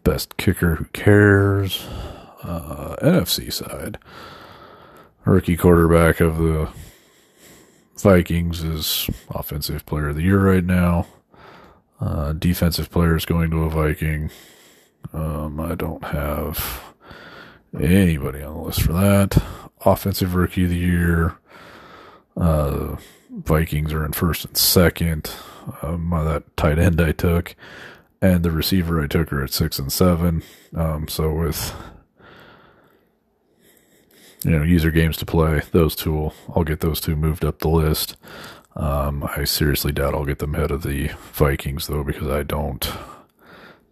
Best 0.04 0.37
kicker, 0.37 0.76
who 0.76 0.84
cares? 0.87 1.84
Uh, 2.44 2.94
NFC 3.02 3.52
side. 3.52 3.98
Rookie 5.24 5.56
quarterback 5.56 6.20
of 6.20 6.38
the 6.38 6.68
Vikings 7.96 8.62
is 8.62 9.09
offensive 9.30 9.87
player 9.87 10.09
of 10.09 10.16
the 10.16 10.22
year 10.22 10.38
right 10.38 10.64
now. 10.64 11.07
Uh, 12.00 12.33
defensive 12.33 12.90
players 12.90 13.24
going 13.24 13.50
to 13.50 13.64
a 13.64 13.70
Viking. 13.70 14.30
Um, 15.12 15.61
I 15.61 15.74
don't 15.74 16.04
have 16.04 16.94
anybody 17.78 18.42
on 18.42 18.54
the 18.54 18.61
list 18.61 18.83
for 18.83 18.92
that. 18.92 19.42
Offensive 19.85 20.35
rookie 20.35 20.64
of 20.64 20.70
the 20.70 20.76
year. 20.76 21.37
Uh, 22.37 22.96
Vikings 23.30 23.92
are 23.92 24.04
in 24.04 24.12
first 24.12 24.44
and 24.44 24.57
second. 24.57 25.30
Um, 25.83 26.11
that 26.11 26.57
tight 26.57 26.78
end 26.78 27.00
I 27.00 27.12
took, 27.12 27.54
and 28.20 28.44
the 28.44 28.50
receiver 28.50 29.02
I 29.02 29.07
took 29.07 29.33
are 29.33 29.44
at 29.44 29.52
six 29.52 29.78
and 29.78 29.92
seven. 29.92 30.42
Um, 30.74 31.09
so 31.09 31.33
with 31.33 31.74
you 34.44 34.50
know 34.50 34.62
user 34.62 34.90
games 34.90 35.16
to 35.18 35.26
play, 35.26 35.62
those 35.72 35.96
two 35.96 36.12
will 36.12 36.35
I'll 36.54 36.64
get 36.64 36.80
those 36.80 37.00
two 37.00 37.16
moved 37.16 37.44
up 37.44 37.59
the 37.61 37.68
list. 37.68 38.16
Um, 38.76 39.28
I 39.37 39.44
seriously 39.44 39.92
doubt 39.92 40.14
I'll 40.14 40.24
get 40.24 40.40
them 40.40 40.54
ahead 40.54 40.70
of 40.70 40.83
the 40.83 41.11
Vikings 41.33 41.87
though, 41.87 42.04
because 42.04 42.28
I 42.28 42.42
don't 42.42 42.92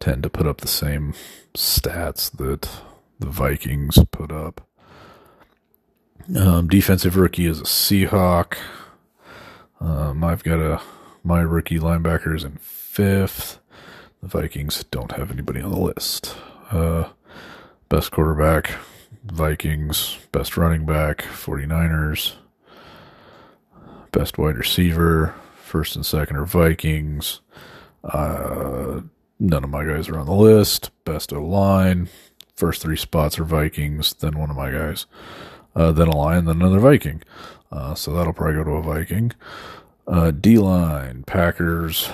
tend 0.01 0.25
to 0.25 0.31
put 0.31 0.47
up 0.47 0.61
the 0.61 0.69
same 0.69 1.15
stats 1.55 2.31
that 2.37 2.69
the 3.19 3.31
Vikings 3.31 3.99
put 4.11 4.33
up. 4.33 4.67
Um, 6.37 6.69
defensive 6.69 7.17
rookie 7.17 7.47
is 7.47 7.61
a 7.61 7.65
Seahawk. 7.65 8.57
Um, 9.81 10.23
I've 10.23 10.45
got 10.45 10.61
a 10.61 10.81
my 11.25 11.41
rookie 11.41 11.79
linebackers 11.79 12.45
in 12.45 12.57
fifth. 12.57 13.59
The 14.21 14.29
Vikings 14.29 14.85
don't 14.91 15.13
have 15.13 15.31
anybody 15.31 15.61
on 15.61 15.71
the 15.71 15.81
list. 15.81 16.37
Uh, 16.71 17.11
best 17.89 18.11
quarterback, 18.11 18.75
Vikings. 19.25 20.19
Best 20.33 20.57
running 20.57 20.85
back, 20.85 21.23
49ers. 21.23 22.35
Best 24.11 24.37
wide 24.37 24.57
receiver, 24.57 25.35
first 25.57 25.97
and 25.97 26.05
second 26.05 26.37
are 26.37 26.45
Vikings. 26.45 27.41
Uh, 28.05 29.01
none 29.39 29.65
of 29.65 29.71
my 29.71 29.85
guys 29.85 30.09
are 30.09 30.19
on 30.19 30.27
the 30.27 30.35
list. 30.35 30.91
Best 31.05 31.33
O 31.33 31.43
line, 31.43 32.09
first 32.55 32.83
three 32.83 32.97
spots 32.97 33.39
are 33.39 33.45
Vikings, 33.45 34.13
then 34.15 34.39
one 34.39 34.51
of 34.51 34.57
my 34.57 34.71
guys, 34.71 35.07
uh, 35.75 35.93
then 35.93 36.09
a 36.09 36.17
Lion, 36.17 36.45
then 36.45 36.57
another 36.57 36.81
Viking. 36.81 37.23
Uh, 37.71 37.95
so 37.95 38.13
that'll 38.13 38.33
probably 38.33 38.57
go 38.57 38.65
to 38.65 38.71
a 38.73 38.83
Viking. 38.83 39.33
Uh, 40.07 40.31
D 40.31 40.59
line, 40.59 41.23
Packers. 41.25 42.11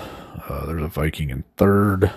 Uh, 0.49 0.67
there's 0.67 0.83
a 0.83 0.89
Viking 0.89 1.31
in 1.31 1.43
third. 1.57 2.13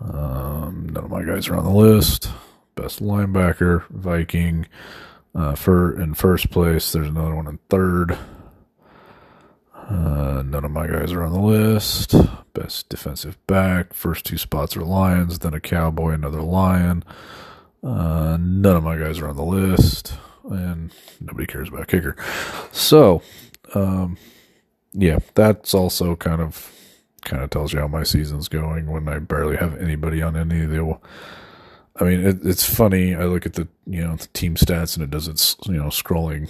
Um, 0.00 0.88
none 0.92 1.04
of 1.04 1.10
my 1.10 1.22
guys 1.22 1.48
are 1.48 1.56
on 1.56 1.64
the 1.64 1.70
list. 1.70 2.30
Best 2.76 3.02
linebacker, 3.02 3.88
Viking. 3.88 4.66
Uh, 5.34 5.54
for 5.54 6.00
in 6.00 6.14
first 6.14 6.50
place, 6.50 6.92
there's 6.92 7.08
another 7.08 7.34
one 7.34 7.46
in 7.46 7.58
third. 7.70 8.16
Uh, 9.74 10.42
none 10.44 10.64
of 10.64 10.70
my 10.70 10.86
guys 10.86 11.12
are 11.12 11.22
on 11.22 11.32
the 11.32 11.40
list. 11.40 12.14
Best 12.54 12.88
defensive 12.88 13.38
back, 13.46 13.94
first 13.94 14.26
two 14.26 14.38
spots 14.38 14.76
are 14.76 14.82
Lions, 14.84 15.38
then 15.38 15.54
a 15.54 15.60
Cowboy, 15.60 16.12
another 16.12 16.42
Lion. 16.42 17.02
Uh, 17.82 18.36
none 18.40 18.76
of 18.76 18.82
my 18.82 18.96
guys 18.96 19.20
are 19.20 19.28
on 19.28 19.36
the 19.36 19.44
list, 19.44 20.14
and 20.50 20.92
nobody 21.20 21.46
cares 21.46 21.68
about 21.68 21.88
kicker. 21.88 22.16
So, 22.72 23.22
um, 23.74 24.18
yeah, 24.92 25.18
that's 25.34 25.72
also 25.72 26.16
kind 26.16 26.42
of 26.42 26.72
kind 27.24 27.42
of 27.42 27.50
tells 27.50 27.72
you 27.72 27.80
how 27.80 27.88
my 27.88 28.02
season's 28.02 28.48
going 28.48 28.90
when 28.90 29.08
I 29.08 29.18
barely 29.18 29.56
have 29.56 29.80
anybody 29.80 30.20
on 30.20 30.36
any 30.36 30.62
of 30.64 30.70
the. 30.70 30.98
I 31.98 32.04
mean, 32.04 32.26
it, 32.26 32.38
it's 32.44 32.64
funny. 32.64 33.14
I 33.14 33.24
look 33.24 33.46
at 33.46 33.54
the 33.54 33.68
you 33.86 34.02
know 34.02 34.16
the 34.16 34.26
team 34.28 34.54
stats 34.54 34.94
and 34.96 35.04
it 35.04 35.10
does 35.10 35.28
its 35.28 35.56
you 35.66 35.74
know 35.74 35.86
scrolling, 35.86 36.48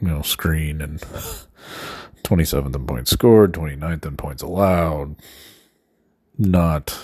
you 0.00 0.08
know 0.08 0.22
screen 0.22 0.80
and 0.80 1.00
27th 2.24 2.74
in 2.74 2.86
points 2.86 3.10
scored, 3.10 3.52
29th 3.54 4.06
in 4.06 4.16
points 4.16 4.42
allowed. 4.42 5.16
Not 6.38 6.98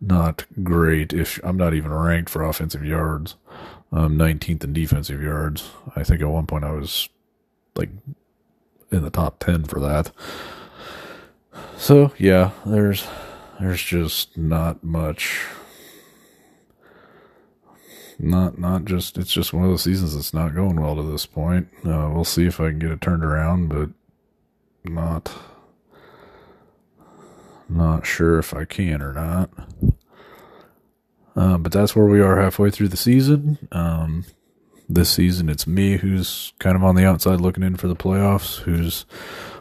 not 0.00 0.44
great. 0.62 1.12
If 1.12 1.40
I'm 1.42 1.56
not 1.56 1.74
even 1.74 1.92
ranked 1.92 2.30
for 2.30 2.42
offensive 2.42 2.84
yards, 2.84 3.36
um, 3.92 4.18
19th 4.18 4.64
in 4.64 4.72
defensive 4.72 5.22
yards. 5.22 5.70
I 5.96 6.02
think 6.04 6.20
at 6.20 6.28
one 6.28 6.46
point 6.46 6.64
I 6.64 6.72
was 6.72 7.08
like 7.76 7.90
in 8.90 9.02
the 9.02 9.10
top 9.10 9.38
10 9.38 9.64
for 9.64 9.80
that. 9.80 10.10
So 11.76 12.12
yeah, 12.18 12.50
there's 12.66 13.06
there's 13.60 13.82
just 13.82 14.36
not 14.36 14.82
much. 14.82 15.44
Not 18.18 18.58
not 18.58 18.84
just 18.84 19.18
it's 19.18 19.32
just 19.32 19.52
one 19.52 19.64
of 19.64 19.70
those 19.70 19.82
seasons 19.82 20.14
that's 20.14 20.32
not 20.32 20.54
going 20.54 20.80
well 20.80 20.96
to 20.96 21.02
this 21.02 21.26
point. 21.26 21.68
Uh, 21.84 22.10
we'll 22.12 22.24
see 22.24 22.46
if 22.46 22.60
I 22.60 22.70
can 22.70 22.78
get 22.78 22.92
it 22.92 23.00
turned 23.00 23.24
around, 23.24 23.68
but 23.68 23.90
not 24.84 25.32
not 27.68 28.06
sure 28.06 28.38
if 28.38 28.54
I 28.54 28.64
can 28.64 29.02
or 29.02 29.12
not. 29.12 29.50
Uh, 31.36 31.58
but 31.58 31.72
that's 31.72 31.96
where 31.96 32.06
we 32.06 32.20
are 32.20 32.40
halfway 32.40 32.70
through 32.70 32.88
the 32.88 32.96
season. 32.96 33.68
Um, 33.72 34.24
this 34.88 35.10
season, 35.10 35.48
it's 35.48 35.66
me 35.66 35.96
who's 35.96 36.52
kind 36.58 36.76
of 36.76 36.84
on 36.84 36.94
the 36.94 37.04
outside 37.04 37.40
looking 37.40 37.64
in 37.64 37.76
for 37.76 37.88
the 37.88 37.96
playoffs, 37.96 38.58
whose 38.60 39.04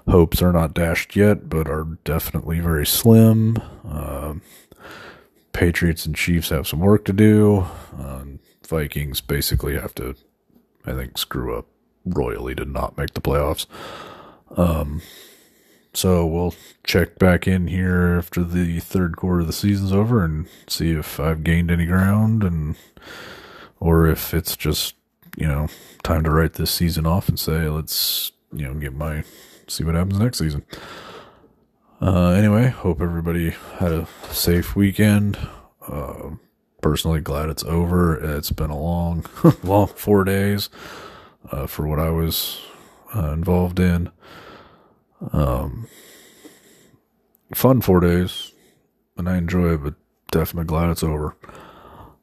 hopes 0.07 0.41
are 0.41 0.51
not 0.51 0.73
dashed 0.73 1.15
yet, 1.15 1.49
but 1.49 1.67
are 1.67 1.97
definitely 2.03 2.59
very 2.59 2.85
slim. 2.85 3.57
Uh, 3.87 4.35
Patriots 5.53 6.05
and 6.05 6.15
Chiefs 6.15 6.49
have 6.49 6.67
some 6.67 6.79
work 6.79 7.05
to 7.05 7.13
do. 7.13 7.65
Uh, 7.97 8.23
Vikings 8.73 9.21
basically 9.21 9.75
have 9.75 9.93
to, 9.95 10.15
I 10.83 10.93
think, 10.93 11.19
screw 11.19 11.55
up 11.55 11.67
royally 12.03 12.55
to 12.55 12.65
not 12.65 12.97
make 12.97 13.13
the 13.13 13.21
playoffs. 13.21 13.67
Um, 14.57 15.03
so 15.93 16.25
we'll 16.25 16.55
check 16.83 17.19
back 17.19 17.47
in 17.47 17.67
here 17.67 18.15
after 18.17 18.43
the 18.43 18.79
third 18.79 19.15
quarter 19.15 19.41
of 19.41 19.47
the 19.47 19.53
season's 19.53 19.91
over 19.93 20.25
and 20.25 20.47
see 20.67 20.89
if 20.91 21.19
I've 21.19 21.43
gained 21.43 21.69
any 21.69 21.85
ground 21.85 22.43
and 22.43 22.75
or 23.79 24.07
if 24.07 24.33
it's 24.33 24.57
just, 24.57 24.95
you 25.37 25.47
know, 25.47 25.67
time 26.01 26.23
to 26.23 26.31
write 26.31 26.53
this 26.53 26.71
season 26.71 27.05
off 27.05 27.29
and 27.29 27.39
say, 27.39 27.69
let's, 27.69 28.31
you 28.51 28.65
know, 28.65 28.73
get 28.73 28.95
my 28.95 29.23
see 29.67 29.83
what 29.83 29.93
happens 29.93 30.19
next 30.19 30.39
season. 30.39 30.65
Uh, 32.01 32.29
anyway, 32.31 32.69
hope 32.69 33.01
everybody 33.01 33.51
had 33.77 33.91
a 33.91 34.07
safe 34.31 34.75
weekend. 34.75 35.37
Uh, 35.87 36.31
personally 36.83 37.21
glad 37.21 37.49
it's 37.49 37.63
over. 37.63 38.13
It's 38.37 38.51
been 38.51 38.69
a 38.69 38.77
long, 38.77 39.25
long 39.63 39.87
four 39.87 40.23
days 40.23 40.69
uh, 41.49 41.65
for 41.65 41.87
what 41.87 41.97
I 41.97 42.09
was 42.09 42.61
uh, 43.15 43.31
involved 43.31 43.79
in. 43.79 44.11
Um, 45.31 45.87
fun 47.55 47.81
four 47.81 48.01
days, 48.01 48.51
and 49.17 49.27
I 49.27 49.37
enjoy 49.37 49.73
it, 49.73 49.83
but 49.83 49.95
definitely 50.29 50.65
glad 50.67 50.89
it's 50.89 51.03
over. 51.03 51.35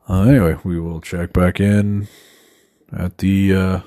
Uh, 0.09 0.23
anyway, 0.23 0.59
we 0.62 0.79
will 0.79 1.01
check 1.01 1.33
back 1.33 1.59
in 1.59 2.07
at 2.92 3.18
the 3.18 3.55
uh, 3.55 3.81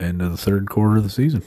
end 0.00 0.22
of 0.22 0.30
the 0.30 0.38
third 0.38 0.70
quarter 0.70 0.96
of 0.96 1.04
the 1.04 1.10
season. 1.10 1.42